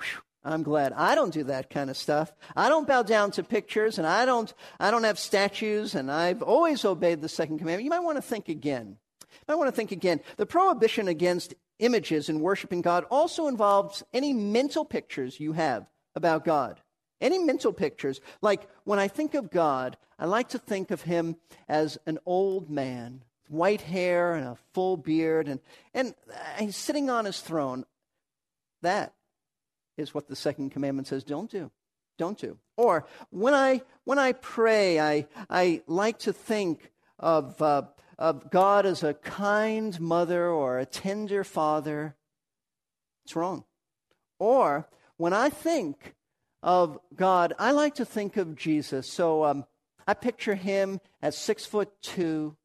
whew, 0.00 0.22
I'm 0.42 0.62
glad 0.62 0.92
I 0.94 1.14
don't 1.14 1.34
do 1.34 1.44
that 1.44 1.68
kind 1.68 1.90
of 1.90 1.96
stuff. 1.96 2.32
I 2.56 2.68
don't 2.68 2.88
bow 2.88 3.02
down 3.02 3.30
to 3.32 3.42
pictures 3.42 3.98
and 3.98 4.06
I 4.06 4.24
don't 4.24 4.52
I 4.78 4.90
don't 4.90 5.04
have 5.04 5.18
statues 5.18 5.94
and 5.94 6.10
I've 6.10 6.42
always 6.42 6.84
obeyed 6.84 7.20
the 7.20 7.28
second 7.28 7.58
commandment. 7.58 7.84
You 7.84 7.90
might 7.90 8.00
want 8.00 8.16
to 8.16 8.22
think 8.22 8.48
again. 8.48 8.96
You 9.20 9.44
might 9.48 9.56
want 9.56 9.68
to 9.68 9.76
think 9.76 9.92
again. 9.92 10.20
The 10.38 10.46
prohibition 10.46 11.08
against 11.08 11.54
images 11.78 12.28
in 12.28 12.40
worshiping 12.40 12.80
God 12.80 13.04
also 13.10 13.48
involves 13.48 14.02
any 14.14 14.32
mental 14.32 14.84
pictures 14.84 15.40
you 15.40 15.52
have 15.52 15.86
about 16.14 16.44
God. 16.44 16.80
Any 17.20 17.38
mental 17.38 17.72
pictures. 17.72 18.20
Like 18.40 18.66
when 18.84 18.98
I 18.98 19.08
think 19.08 19.34
of 19.34 19.50
God, 19.50 19.98
I 20.18 20.24
like 20.24 20.50
to 20.50 20.58
think 20.58 20.90
of 20.90 21.02
him 21.02 21.36
as 21.68 21.98
an 22.06 22.18
old 22.24 22.70
man, 22.70 23.24
white 23.48 23.82
hair 23.82 24.34
and 24.34 24.46
a 24.46 24.56
full 24.72 24.96
beard 24.96 25.48
and 25.48 25.60
and 25.92 26.14
he's 26.58 26.76
sitting 26.76 27.10
on 27.10 27.26
his 27.26 27.40
throne. 27.40 27.84
That 28.80 29.12
is 30.00 30.14
what 30.14 30.28
the 30.28 30.36
second 30.36 30.70
commandment 30.70 31.06
says 31.08 31.22
don't 31.22 31.50
do. 31.50 31.70
Don't 32.18 32.38
do. 32.38 32.58
Or 32.76 33.06
when 33.30 33.54
I, 33.54 33.82
when 34.04 34.18
I 34.18 34.32
pray, 34.32 35.00
I, 35.00 35.26
I 35.48 35.82
like 35.86 36.18
to 36.20 36.32
think 36.32 36.90
of, 37.18 37.60
uh, 37.62 37.82
of 38.18 38.50
God 38.50 38.84
as 38.84 39.02
a 39.02 39.14
kind 39.14 39.98
mother 40.00 40.48
or 40.48 40.78
a 40.78 40.86
tender 40.86 41.44
father. 41.44 42.14
It's 43.24 43.36
wrong. 43.36 43.64
Or 44.38 44.88
when 45.16 45.32
I 45.32 45.48
think 45.48 46.14
of 46.62 46.98
God, 47.14 47.54
I 47.58 47.70
like 47.70 47.94
to 47.96 48.04
think 48.04 48.36
of 48.36 48.56
Jesus. 48.56 49.10
So 49.10 49.44
um, 49.44 49.64
I 50.06 50.14
picture 50.14 50.54
him 50.54 51.00
as 51.22 51.38
six 51.38 51.64
foot 51.64 51.90
two 52.02 52.56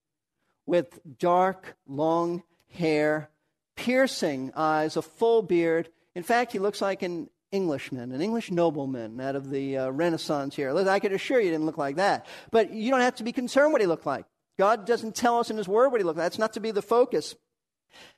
with 0.65 1.00
dark, 1.17 1.78
long 1.88 2.43
hair, 2.71 3.30
piercing 3.76 4.52
eyes, 4.56 4.98
a 4.98 5.02
full 5.02 5.41
beard, 5.41 5.89
in 6.15 6.23
fact, 6.23 6.51
he 6.51 6.60
looks 6.60 6.82
like 6.82 7.04
an 7.04 7.30
Englishman, 7.51 8.12
an 8.12 8.21
English 8.21 8.51
nobleman 8.51 9.21
out 9.21 9.36
of 9.36 9.49
the 9.49 9.78
uh, 9.78 9.89
Renaissance 9.89 10.56
here. 10.56 10.75
I 10.75 10.99
can 10.99 11.13
assure 11.13 11.39
you 11.39 11.45
he 11.45 11.51
didn't 11.51 11.65
look 11.65 11.78
like 11.78 11.97
that. 11.97 12.25
But 12.51 12.73
you 12.73 12.89
don't 12.91 13.01
have 13.01 13.15
to 13.15 13.23
be 13.23 13.32
concerned 13.32 13.71
what 13.71 13.82
he 13.82 13.88
looked 13.88 14.06
like. 14.06 14.25
God 14.58 14.86
doesn't 14.86 15.15
tell 15.15 15.39
us 15.39 15.49
in 15.49 15.58
his 15.58 15.67
word 15.67 15.89
what 15.89 15.99
he 15.99 16.04
looked 16.04 16.17
like. 16.17 16.25
That's 16.25 16.39
not 16.39 16.54
to 16.54 16.60
be 16.60 16.71
the 16.71 16.82
focus. 16.82 17.36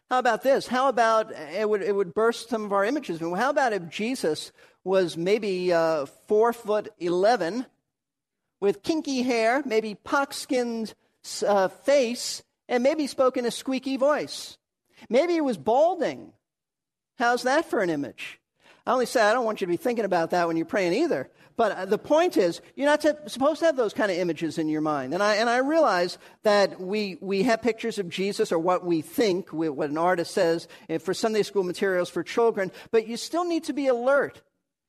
How 0.10 0.20
about 0.20 0.44
this? 0.44 0.68
How 0.68 0.88
about 0.88 1.32
it 1.32 1.70
would, 1.70 1.84
it 1.84 1.96
would 1.96 2.14
burst 2.14 2.50
some 2.50 2.64
of 2.64 2.72
our 2.72 2.86
images? 2.86 3.20
How 3.20 3.50
about 3.50 3.74
if 3.74 3.90
Jesus 3.90 4.52
was 4.84 5.18
maybe 5.18 5.74
uh, 5.74 6.06
four 6.28 6.54
foot 6.54 6.90
eleven, 6.98 7.66
with 8.60 8.82
kinky 8.82 9.22
hair, 9.22 9.62
maybe 9.66 9.96
pock-skinned 9.96 10.96
uh, 11.46 11.68
face, 11.68 12.42
and 12.70 12.82
maybe 12.82 13.06
spoke 13.06 13.38
in 13.38 13.46
a 13.46 13.52
squeaky 13.52 13.98
voice? 13.98 14.58
Maybe 15.10 15.34
he 15.34 15.42
was 15.42 15.58
balding 15.58 16.34
How's 17.18 17.44
that 17.44 17.70
for 17.70 17.80
an 17.80 17.90
image? 17.90 18.40
I 18.86 18.94
only 18.94 19.06
say 19.06 19.22
I 19.22 19.34
don't 19.34 19.44
want 19.44 19.60
you 19.60 19.68
to 19.68 19.72
be 19.72 19.78
thinking 19.78 20.06
about 20.06 20.30
that 20.30 20.48
when 20.48 20.56
you're 20.56 20.66
praying 20.66 20.94
either. 20.94 21.30
But 21.58 21.72
uh, 21.72 21.86
the 21.86 21.98
point 21.98 22.38
is, 22.38 22.62
you're 22.76 22.86
not 22.86 23.02
supposed 23.30 23.60
to 23.60 23.66
have 23.66 23.76
those 23.76 23.94
kind 23.94 24.12
of 24.12 24.18
images 24.18 24.58
in 24.58 24.70
your 24.70 24.82
mind. 24.82 25.14
And 25.14 25.22
I, 25.22 25.36
and 25.36 25.50
I 25.50 25.58
realize 25.58 26.20
that 26.44 26.80
we, 26.80 27.18
we 27.20 27.44
have 27.44 27.62
pictures 27.62 27.98
of 27.98 28.08
Jesus 28.08 28.52
or 28.52 28.60
what 28.60 28.86
we 28.86 29.02
think, 29.02 29.52
what 29.52 29.90
an 29.90 29.98
artist 29.98 30.34
says 30.34 30.68
eh, 30.88 31.00
for 31.00 31.14
Sunday 31.14 31.44
school 31.44 31.64
materials 31.64 32.10
for 32.10 32.24
children, 32.24 32.72
but 32.92 33.08
you 33.08 33.18
still 33.18 33.44
need 33.44 33.66
to 33.66 33.74
be 33.74 33.88
alert. 33.88 34.42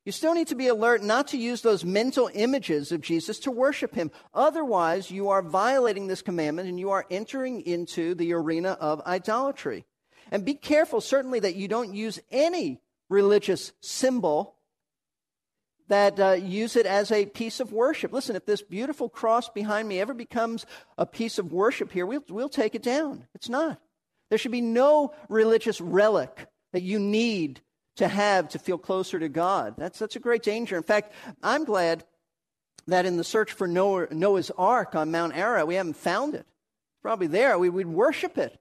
You 0.05 0.13
still 0.13 0.35
need 0.35 0.49
to 0.49 0.55
be 0.55 0.69
alert 0.69 1.03
not 1.03 1.29
to 1.29 1.39
use 1.39 1.63
those 1.63 1.85
mental 1.85 2.31
images 2.35 2.93
of 2.93 3.01
Jesus 3.01 3.41
to 3.41 3.51
worship 3.51 3.95
him. 3.95 4.11
Otherwise, 4.33 5.11
you 5.11 5.31
are 5.31 5.43
violating 5.43 6.07
this 6.07 6.23
commandment 6.23 6.69
and 6.69 6.79
you 6.79 6.91
are 6.91 7.07
entering 7.11 7.63
into 7.63 8.15
the 8.15 8.33
arena 8.33 8.73
of 8.81 9.01
idolatry. 9.07 9.87
And 10.31 10.45
be 10.45 10.55
careful, 10.55 11.01
certainly, 11.01 11.41
that 11.41 11.57
you 11.57 11.69
don't 11.69 11.95
use 11.95 12.21
any 12.31 12.81
religious 13.09 13.73
symbol 13.81 14.55
that 15.89 16.21
uh, 16.21 16.33
use 16.33 16.77
it 16.77 16.87
as 16.87 17.11
a 17.11 17.27
piece 17.27 17.61
of 17.61 17.73
worship. 17.73 18.13
Listen, 18.13 18.37
if 18.37 18.45
this 18.45 18.63
beautiful 18.63 19.09
cross 19.09 19.49
behind 19.49 19.89
me 19.89 20.01
ever 20.01 20.15
becomes 20.15 20.67
a 20.99 21.07
piece 21.07 21.39
of 21.39 21.51
worship 21.51 21.91
here, 21.91 22.07
we'll, 22.07 22.23
we'll 22.29 22.49
take 22.51 22.75
it 22.75 22.83
down. 22.83 23.27
It's 23.35 23.49
not. 23.49 23.81
There 24.29 24.39
should 24.39 24.53
be 24.53 24.61
no 24.61 25.15
religious 25.29 25.81
relic 25.81 26.47
that 26.73 26.83
you 26.83 26.99
need 26.99 27.63
to 27.97 28.07
have 28.07 28.51
to 28.51 28.59
feel 28.59 28.79
closer 28.79 29.19
to 29.19 29.29
God. 29.29 29.75
That's, 29.79 29.99
that's 29.99 30.17
a 30.17 30.21
great 30.21 30.43
danger. 30.43 30.77
In 30.77 30.83
fact, 30.83 31.13
I'm 31.43 31.65
glad 31.65 32.05
that 32.87 33.07
in 33.07 33.17
the 33.17 33.25
search 33.25 33.53
for 33.53 33.67
Noah, 33.67 34.09
Noah's 34.11 34.51
Ark 34.57 34.95
on 34.95 35.11
Mount 35.11 35.37
Ararat, 35.37 35.67
we 35.67 35.75
haven't 35.75 35.97
found 35.97 36.35
it. 36.35 36.41
It's 36.41 37.03
probably 37.03 37.27
there. 37.27 37.59
We, 37.59 37.71
we'd 37.71 37.87
worship 37.87 38.39
it. 38.39 38.59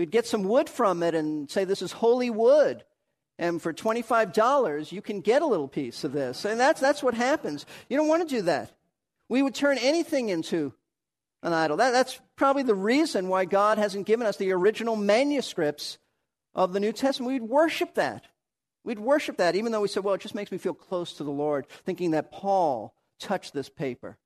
We'd 0.00 0.10
get 0.10 0.26
some 0.26 0.44
wood 0.44 0.70
from 0.70 1.02
it 1.02 1.14
and 1.14 1.50
say, 1.50 1.64
This 1.64 1.82
is 1.82 1.92
holy 1.92 2.30
wood. 2.30 2.84
And 3.38 3.60
for 3.60 3.70
$25, 3.70 4.92
you 4.92 5.02
can 5.02 5.20
get 5.20 5.42
a 5.42 5.46
little 5.46 5.68
piece 5.68 6.04
of 6.04 6.12
this. 6.12 6.46
And 6.46 6.58
that's, 6.58 6.80
that's 6.80 7.02
what 7.02 7.12
happens. 7.12 7.66
You 7.90 7.98
don't 7.98 8.08
want 8.08 8.26
to 8.26 8.34
do 8.34 8.40
that. 8.42 8.72
We 9.28 9.42
would 9.42 9.54
turn 9.54 9.76
anything 9.76 10.30
into 10.30 10.72
an 11.42 11.52
idol. 11.52 11.76
That, 11.76 11.90
that's 11.90 12.18
probably 12.34 12.62
the 12.62 12.74
reason 12.74 13.28
why 13.28 13.44
God 13.44 13.76
hasn't 13.76 14.06
given 14.06 14.26
us 14.26 14.38
the 14.38 14.52
original 14.52 14.96
manuscripts 14.96 15.98
of 16.54 16.72
the 16.72 16.80
New 16.80 16.92
Testament. 16.92 17.34
We'd 17.34 17.50
worship 17.50 17.96
that. 17.96 18.24
We'd 18.84 18.98
worship 18.98 19.36
that, 19.36 19.54
even 19.54 19.70
though 19.70 19.82
we 19.82 19.88
said, 19.88 20.02
well, 20.02 20.14
it 20.14 20.22
just 20.22 20.34
makes 20.34 20.50
me 20.50 20.56
feel 20.56 20.72
close 20.72 21.12
to 21.14 21.24
the 21.24 21.30
Lord, 21.30 21.66
thinking 21.84 22.12
that 22.12 22.32
Paul 22.32 22.94
touched 23.18 23.52
this 23.52 23.68
paper. 23.68 24.16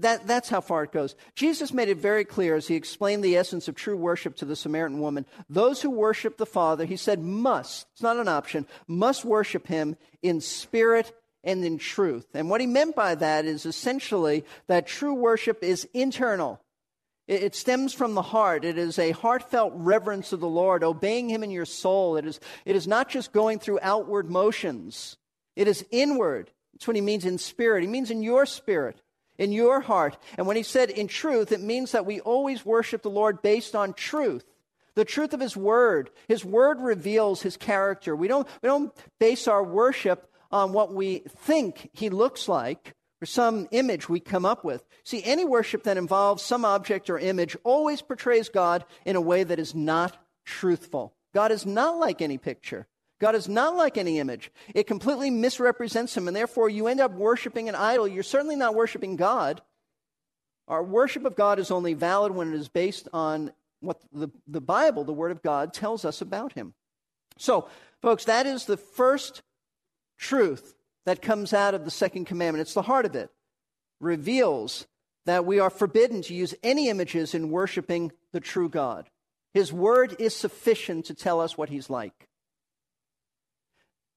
That, 0.00 0.26
that's 0.26 0.48
how 0.48 0.60
far 0.60 0.84
it 0.84 0.92
goes. 0.92 1.14
Jesus 1.34 1.72
made 1.72 1.88
it 1.88 1.98
very 1.98 2.24
clear 2.24 2.56
as 2.56 2.68
he 2.68 2.74
explained 2.74 3.22
the 3.22 3.36
essence 3.36 3.68
of 3.68 3.74
true 3.74 3.96
worship 3.96 4.36
to 4.36 4.44
the 4.44 4.56
Samaritan 4.56 5.00
woman. 5.00 5.26
Those 5.48 5.82
who 5.82 5.90
worship 5.90 6.36
the 6.36 6.46
Father, 6.46 6.84
he 6.84 6.96
said, 6.96 7.22
must, 7.22 7.86
it's 7.92 8.02
not 8.02 8.16
an 8.16 8.28
option, 8.28 8.66
must 8.86 9.24
worship 9.24 9.66
him 9.66 9.96
in 10.22 10.40
spirit 10.40 11.12
and 11.44 11.64
in 11.64 11.78
truth. 11.78 12.26
And 12.34 12.50
what 12.50 12.60
he 12.60 12.66
meant 12.66 12.94
by 12.94 13.14
that 13.14 13.44
is 13.44 13.66
essentially 13.66 14.44
that 14.66 14.86
true 14.86 15.14
worship 15.14 15.62
is 15.62 15.88
internal. 15.94 16.60
It, 17.26 17.42
it 17.42 17.54
stems 17.54 17.94
from 17.94 18.14
the 18.14 18.22
heart. 18.22 18.64
It 18.64 18.76
is 18.76 18.98
a 18.98 19.12
heartfelt 19.12 19.72
reverence 19.76 20.32
of 20.32 20.40
the 20.40 20.48
Lord, 20.48 20.82
obeying 20.82 21.28
him 21.28 21.42
in 21.42 21.50
your 21.50 21.66
soul. 21.66 22.16
It 22.16 22.26
is, 22.26 22.40
it 22.64 22.76
is 22.76 22.86
not 22.86 23.08
just 23.08 23.32
going 23.32 23.58
through 23.58 23.80
outward 23.82 24.30
motions, 24.30 25.16
it 25.56 25.68
is 25.68 25.84
inward. 25.90 26.50
That's 26.72 26.86
what 26.86 26.96
he 26.96 27.02
means 27.02 27.26
in 27.26 27.36
spirit. 27.36 27.82
He 27.82 27.88
means 27.88 28.10
in 28.10 28.22
your 28.22 28.46
spirit 28.46 29.02
in 29.40 29.52
your 29.52 29.80
heart. 29.80 30.18
And 30.36 30.46
when 30.46 30.56
he 30.56 30.62
said 30.62 30.90
in 30.90 31.08
truth, 31.08 31.50
it 31.50 31.62
means 31.62 31.92
that 31.92 32.06
we 32.06 32.20
always 32.20 32.64
worship 32.64 33.02
the 33.02 33.10
Lord 33.10 33.40
based 33.42 33.74
on 33.74 33.94
truth. 33.94 34.44
The 34.94 35.04
truth 35.04 35.32
of 35.32 35.40
his 35.40 35.56
word. 35.56 36.10
His 36.28 36.44
word 36.44 36.78
reveals 36.80 37.40
his 37.40 37.56
character. 37.56 38.14
We 38.14 38.28
don't, 38.28 38.46
we 38.62 38.68
don't 38.68 38.92
base 39.18 39.48
our 39.48 39.64
worship 39.64 40.30
on 40.52 40.72
what 40.72 40.92
we 40.92 41.20
think 41.26 41.88
he 41.94 42.10
looks 42.10 42.48
like 42.48 42.94
or 43.22 43.26
some 43.26 43.66
image 43.70 44.08
we 44.08 44.20
come 44.20 44.44
up 44.44 44.62
with. 44.62 44.84
See, 45.04 45.24
any 45.24 45.44
worship 45.44 45.84
that 45.84 45.96
involves 45.96 46.42
some 46.42 46.66
object 46.66 47.08
or 47.08 47.18
image 47.18 47.56
always 47.64 48.02
portrays 48.02 48.50
God 48.50 48.84
in 49.06 49.16
a 49.16 49.20
way 49.22 49.42
that 49.42 49.58
is 49.58 49.74
not 49.74 50.18
truthful. 50.44 51.14
God 51.32 51.50
is 51.50 51.64
not 51.64 51.96
like 51.96 52.20
any 52.20 52.36
picture. 52.36 52.86
God 53.20 53.34
is 53.34 53.48
not 53.48 53.76
like 53.76 53.98
any 53.98 54.18
image. 54.18 54.50
It 54.74 54.86
completely 54.86 55.30
misrepresents 55.30 56.16
him, 56.16 56.26
and 56.26 56.36
therefore 56.36 56.70
you 56.70 56.86
end 56.86 57.00
up 57.00 57.12
worshiping 57.12 57.68
an 57.68 57.74
idol. 57.74 58.08
You're 58.08 58.22
certainly 58.22 58.56
not 58.56 58.74
worshiping 58.74 59.16
God. 59.16 59.60
Our 60.66 60.82
worship 60.82 61.24
of 61.26 61.36
God 61.36 61.58
is 61.58 61.70
only 61.70 61.94
valid 61.94 62.32
when 62.32 62.52
it 62.52 62.56
is 62.56 62.68
based 62.68 63.08
on 63.12 63.52
what 63.80 64.00
the, 64.12 64.30
the 64.46 64.60
Bible, 64.60 65.04
the 65.04 65.12
Word 65.12 65.32
of 65.32 65.42
God, 65.42 65.74
tells 65.74 66.04
us 66.04 66.22
about 66.22 66.54
him. 66.54 66.74
So, 67.36 67.68
folks, 68.00 68.24
that 68.24 68.46
is 68.46 68.64
the 68.64 68.76
first 68.76 69.42
truth 70.18 70.74
that 71.04 71.22
comes 71.22 71.52
out 71.52 71.74
of 71.74 71.84
the 71.84 71.90
second 71.90 72.24
commandment. 72.24 72.62
It's 72.62 72.74
the 72.74 72.82
heart 72.82 73.04
of 73.04 73.14
it. 73.14 73.30
Reveals 74.00 74.86
that 75.26 75.44
we 75.44 75.58
are 75.58 75.70
forbidden 75.70 76.22
to 76.22 76.34
use 76.34 76.54
any 76.62 76.88
images 76.88 77.34
in 77.34 77.50
worshiping 77.50 78.12
the 78.32 78.40
true 78.40 78.68
God. 78.68 79.10
His 79.52 79.72
word 79.72 80.16
is 80.18 80.34
sufficient 80.34 81.06
to 81.06 81.14
tell 81.14 81.40
us 81.40 81.58
what 81.58 81.68
he's 81.68 81.90
like. 81.90 82.28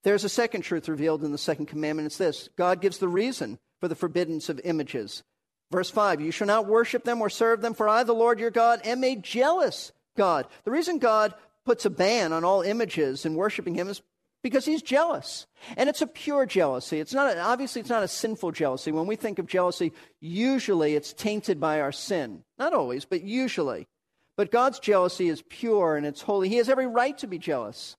There's 0.04 0.24
a 0.24 0.30
second 0.30 0.62
truth 0.62 0.90
revealed 0.90 1.24
in 1.24 1.32
the 1.32 1.38
second 1.38 1.68
commandment. 1.68 2.08
It's 2.08 2.18
this 2.18 2.50
God 2.58 2.82
gives 2.82 2.98
the 2.98 3.08
reason 3.08 3.60
for 3.80 3.88
the 3.88 3.96
forbiddance 3.96 4.50
of 4.50 4.62
images. 4.64 5.24
Verse 5.72 5.90
5 5.90 6.22
You 6.22 6.32
shall 6.32 6.48
not 6.48 6.68
worship 6.68 7.04
them 7.04 7.22
or 7.22 7.30
serve 7.30 7.62
them, 7.62 7.74
for 7.74 7.88
I, 7.88 8.04
the 8.04 8.14
Lord 8.14 8.40
your 8.40 8.52
God, 8.52 8.82
am 8.86 9.04
a 9.04 9.16
jealous 9.16 9.92
God. 10.16 10.46
The 10.66 10.72
reason 10.72 11.00
God 11.00 11.34
puts 11.66 11.86
a 11.86 11.90
ban 11.90 12.34
on 12.34 12.44
all 12.44 12.62
images 12.62 13.26
and 13.26 13.36
worshiping 13.36 13.76
him 13.76 13.88
is 13.88 14.02
because 14.44 14.66
he's 14.66 14.82
jealous. 14.82 15.48
And 15.78 15.90
it's 15.90 16.02
a 16.02 16.08
pure 16.08 16.46
jealousy. 16.46 17.00
It's 17.00 17.14
not 17.14 17.36
a, 17.36 17.40
obviously 17.40 17.80
it's 17.80 17.90
not 17.90 18.04
a 18.04 18.08
sinful 18.10 18.52
jealousy. 18.52 18.92
When 18.92 19.08
we 19.08 19.16
think 19.16 19.40
of 19.40 19.48
jealousy, 19.48 19.94
usually 20.20 20.96
it's 20.96 21.14
tainted 21.14 21.60
by 21.60 21.80
our 21.80 21.94
sin. 21.94 22.44
Not 22.60 22.74
always, 22.74 23.06
but 23.06 23.24
usually. 23.24 23.88
But 24.36 24.52
God's 24.52 24.80
jealousy 24.80 25.30
is 25.30 25.44
pure 25.48 25.96
and 25.96 26.06
it's 26.06 26.22
holy. 26.22 26.50
He 26.50 26.58
has 26.58 26.70
every 26.70 26.88
right 26.88 27.18
to 27.20 27.28
be 27.28 27.38
jealous. 27.38 27.96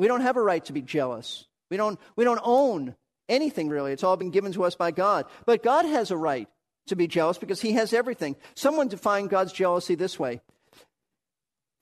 We 0.00 0.08
don't 0.08 0.22
have 0.22 0.38
a 0.38 0.42
right 0.42 0.64
to 0.64 0.72
be 0.72 0.80
jealous. 0.80 1.46
We 1.68 1.76
don't, 1.76 2.00
we 2.16 2.24
don't 2.24 2.40
own 2.42 2.96
anything 3.28 3.68
really. 3.68 3.92
It's 3.92 4.02
all 4.02 4.16
been 4.16 4.30
given 4.30 4.50
to 4.54 4.64
us 4.64 4.74
by 4.74 4.92
God. 4.92 5.26
But 5.44 5.62
God 5.62 5.84
has 5.84 6.10
a 6.10 6.16
right 6.16 6.48
to 6.86 6.96
be 6.96 7.06
jealous 7.06 7.36
because 7.36 7.60
he 7.60 7.72
has 7.72 7.92
everything. 7.92 8.36
Someone 8.54 8.88
defined 8.88 9.28
God's 9.28 9.52
jealousy 9.52 9.96
this 9.96 10.18
way. 10.18 10.40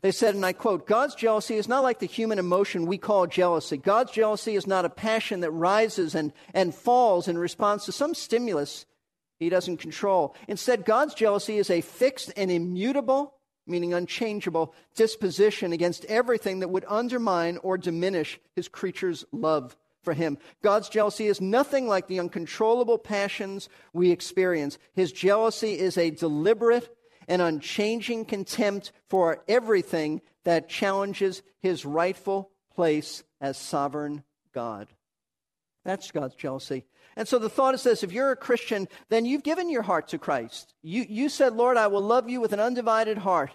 They 0.02 0.11
said, 0.11 0.35
and 0.35 0.44
I 0.44 0.52
quote, 0.52 0.88
God's 0.88 1.14
jealousy 1.14 1.59
is 1.59 1.68
not 1.68 1.85
like 1.85 2.00
the 2.00 2.07
human 2.07 2.40
emotion 2.40 2.87
we 2.87 2.98
call 2.98 3.28
jealousy. 3.28 3.76
God's 3.76 4.11
jealousy 4.11 4.57
is 4.57 4.66
not 4.66 4.85
a 4.85 4.90
passion 4.90 5.38
that 5.42 5.52
rises 5.52 6.16
and, 6.16 6.33
and 6.52 6.74
falls 6.74 7.28
in 7.28 7.38
response 7.38 7.85
to 7.85 7.92
some 7.92 8.14
stimulus 8.14 8.85
he 9.38 9.48
doesn't 9.48 9.76
control. 9.76 10.35
Instead, 10.48 10.85
God's 10.85 11.14
jealousy 11.14 11.59
is 11.59 11.70
a 11.70 11.83
fixed 11.83 12.33
and 12.37 12.50
immutable 12.50 13.38
meaning 13.68 13.94
unchangeable, 13.94 14.74
disposition 14.94 15.72
against 15.72 16.04
everything 16.07 16.61
that 16.61 16.70
would 16.70 16.85
undermine 16.88 17.59
or 17.59 17.78
diminish 17.78 18.40
his 18.54 18.68
creature's 18.68 19.24
love 19.33 19.76
for 20.02 20.14
him. 20.14 20.38
God's 20.62 20.88
jealousy 20.88 21.26
is 21.26 21.40
nothing 21.40 21.87
like 21.87 22.07
the 22.07 22.20
uncontrollable 22.20 22.98
passions 22.98 23.68
we 23.92 24.11
experience. 24.11 24.78
His 24.94 25.12
jealousy 25.12 25.78
is 25.78 25.98
a 25.98 26.11
deliberate 26.11 26.88
and 27.26 27.42
unchanging 27.42 28.24
contempt 28.24 28.92
for 29.09 29.42
everything 29.48 30.22
that 30.44 30.68
challenges 30.68 31.42
his 31.61 31.85
rightful 31.85 32.50
place 32.74 33.22
as 33.40 33.59
sovereign 33.59 34.24
God. 34.54 34.88
That's 35.85 36.11
God's 36.11 36.35
jealousy. 36.35 36.85
And 37.18 37.26
so 37.26 37.40
the 37.40 37.50
thought 37.50 37.74
is 37.74 37.83
this 37.83 38.04
if 38.04 38.12
you're 38.12 38.31
a 38.31 38.37
Christian, 38.37 38.87
then 39.09 39.26
you've 39.26 39.42
given 39.42 39.68
your 39.68 39.83
heart 39.83 40.07
to 40.09 40.18
Christ. 40.18 40.72
You, 40.83 41.04
you 41.07 41.28
said, 41.28 41.52
Lord, 41.52 41.76
I 41.76 41.88
will 41.88 42.00
love 42.00 42.31
you 42.31 42.40
with 42.40 42.52
an 42.52 42.61
undivided 42.61 43.18
heart. 43.18 43.50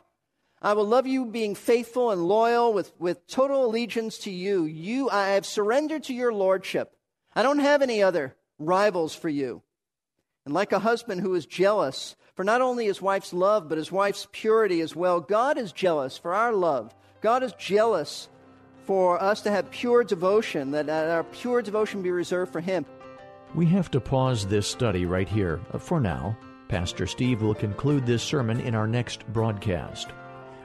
I 0.61 0.73
will 0.73 0.85
love 0.85 1.07
you 1.07 1.25
being 1.25 1.55
faithful 1.55 2.11
and 2.11 2.27
loyal 2.27 2.73
with, 2.73 2.91
with 2.99 3.25
total 3.25 3.65
allegiance 3.65 4.17
to 4.19 4.31
you. 4.31 4.65
You, 4.65 5.09
I 5.09 5.29
have 5.29 5.45
surrendered 5.45 6.03
to 6.03 6.13
your 6.13 6.33
lordship. 6.33 6.93
I 7.33 7.41
don't 7.41 7.59
have 7.59 7.81
any 7.81 8.03
other 8.03 8.35
rivals 8.59 9.15
for 9.15 9.29
you. 9.29 9.63
And 10.45 10.53
like 10.53 10.73
a 10.73 10.79
husband 10.79 11.21
who 11.21 11.33
is 11.33 11.45
jealous 11.45 12.17
for 12.35 12.43
not 12.43 12.59
only 12.59 12.87
his 12.87 13.01
wife's 13.01 13.31
love, 13.31 13.69
but 13.69 13.77
his 13.77 13.93
wife's 13.93 14.27
purity 14.33 14.81
as 14.81 14.93
well, 14.93 15.21
God 15.21 15.57
is 15.57 15.71
jealous 15.71 16.17
for 16.17 16.33
our 16.33 16.51
love. 16.51 16.93
God 17.21 17.43
is 17.43 17.53
jealous 17.53 18.27
for 18.85 19.23
us 19.23 19.41
to 19.43 19.51
have 19.51 19.71
pure 19.71 20.03
devotion, 20.03 20.71
that 20.71 20.89
our 20.89 21.23
pure 21.23 21.61
devotion 21.61 22.01
be 22.01 22.11
reserved 22.11 22.51
for 22.51 22.59
him. 22.59 22.85
We 23.55 23.65
have 23.67 23.91
to 23.91 24.01
pause 24.01 24.47
this 24.47 24.67
study 24.67 25.05
right 25.05 25.29
here 25.29 25.61
uh, 25.71 25.77
for 25.77 25.99
now. 25.99 26.35
Pastor 26.69 27.05
Steve 27.05 27.43
will 27.43 27.53
conclude 27.53 28.03
this 28.05 28.23
sermon 28.23 28.59
in 28.59 28.73
our 28.73 28.87
next 28.87 29.27
broadcast. 29.27 30.07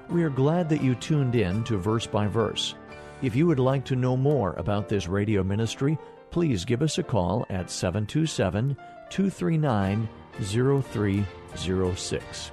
We 0.08 0.22
are 0.22 0.30
glad 0.30 0.70
that 0.70 0.82
you 0.82 0.94
tuned 0.94 1.34
in 1.34 1.64
to 1.64 1.76
Verse 1.76 2.06
by 2.06 2.28
Verse. 2.28 2.74
If 3.20 3.36
you 3.36 3.46
would 3.46 3.58
like 3.58 3.84
to 3.86 3.96
know 3.96 4.16
more 4.16 4.54
about 4.54 4.88
this 4.88 5.06
radio 5.06 5.42
ministry, 5.42 5.98
please 6.30 6.64
give 6.64 6.80
us 6.80 6.96
a 6.96 7.02
call 7.02 7.44
at 7.50 7.70
727 7.70 8.74
239 9.10 10.08
0306. 10.40 12.50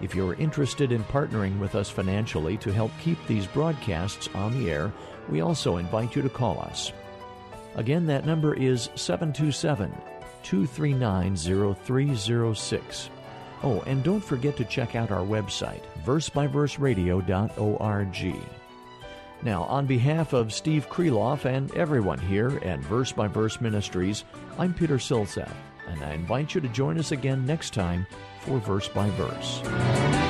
If 0.00 0.14
you're 0.16 0.34
interested 0.34 0.90
in 0.90 1.04
partnering 1.04 1.60
with 1.60 1.76
us 1.76 1.88
financially 1.88 2.56
to 2.56 2.72
help 2.72 2.90
keep 3.00 3.24
these 3.28 3.46
broadcasts 3.46 4.28
on 4.34 4.58
the 4.58 4.72
air, 4.72 4.92
we 5.28 5.40
also 5.40 5.76
invite 5.76 6.16
you 6.16 6.22
to 6.22 6.28
call 6.28 6.58
us. 6.60 6.92
Again, 7.74 8.06
that 8.06 8.26
number 8.26 8.54
is 8.54 8.90
727 8.94 9.90
239 10.42 11.36
0306. 11.36 13.10
Oh, 13.64 13.80
and 13.82 14.02
don't 14.02 14.24
forget 14.24 14.56
to 14.56 14.64
check 14.64 14.96
out 14.96 15.12
our 15.12 15.24
website, 15.24 15.82
versebyverseradio.org. 16.04 18.36
Now, 19.44 19.64
on 19.64 19.86
behalf 19.86 20.32
of 20.32 20.52
Steve 20.52 20.88
Kreloff 20.88 21.44
and 21.44 21.74
everyone 21.74 22.18
here 22.18 22.60
at 22.64 22.78
Verse 22.80 23.12
by 23.12 23.26
Verse 23.26 23.60
Ministries, 23.60 24.24
I'm 24.58 24.74
Peter 24.74 24.98
Silseth, 24.98 25.52
and 25.88 26.04
I 26.04 26.12
invite 26.12 26.54
you 26.54 26.60
to 26.60 26.68
join 26.68 26.98
us 26.98 27.12
again 27.12 27.46
next 27.46 27.74
time 27.74 28.06
for 28.40 28.58
Verse 28.58 28.88
by 28.88 29.10
Verse. 29.10 30.21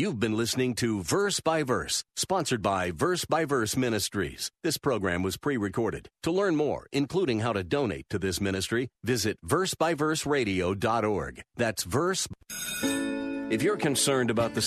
You've 0.00 0.18
been 0.18 0.34
listening 0.34 0.76
to 0.76 1.02
Verse 1.02 1.40
by 1.40 1.62
Verse, 1.62 2.04
sponsored 2.16 2.62
by 2.62 2.90
Verse 2.90 3.26
by 3.26 3.44
Verse 3.44 3.76
Ministries. 3.76 4.50
This 4.62 4.78
program 4.78 5.22
was 5.22 5.36
pre 5.36 5.58
recorded. 5.58 6.08
To 6.22 6.30
learn 6.30 6.56
more, 6.56 6.86
including 6.90 7.40
how 7.40 7.52
to 7.52 7.62
donate 7.62 8.08
to 8.08 8.18
this 8.18 8.40
ministry, 8.40 8.88
visit 9.04 9.36
versebyverseradio.org. 9.44 11.42
That's 11.54 11.82
verse. 11.82 12.26
If 13.50 13.62
you're 13.62 13.76
concerned 13.76 14.30
about 14.30 14.54
the 14.54 14.62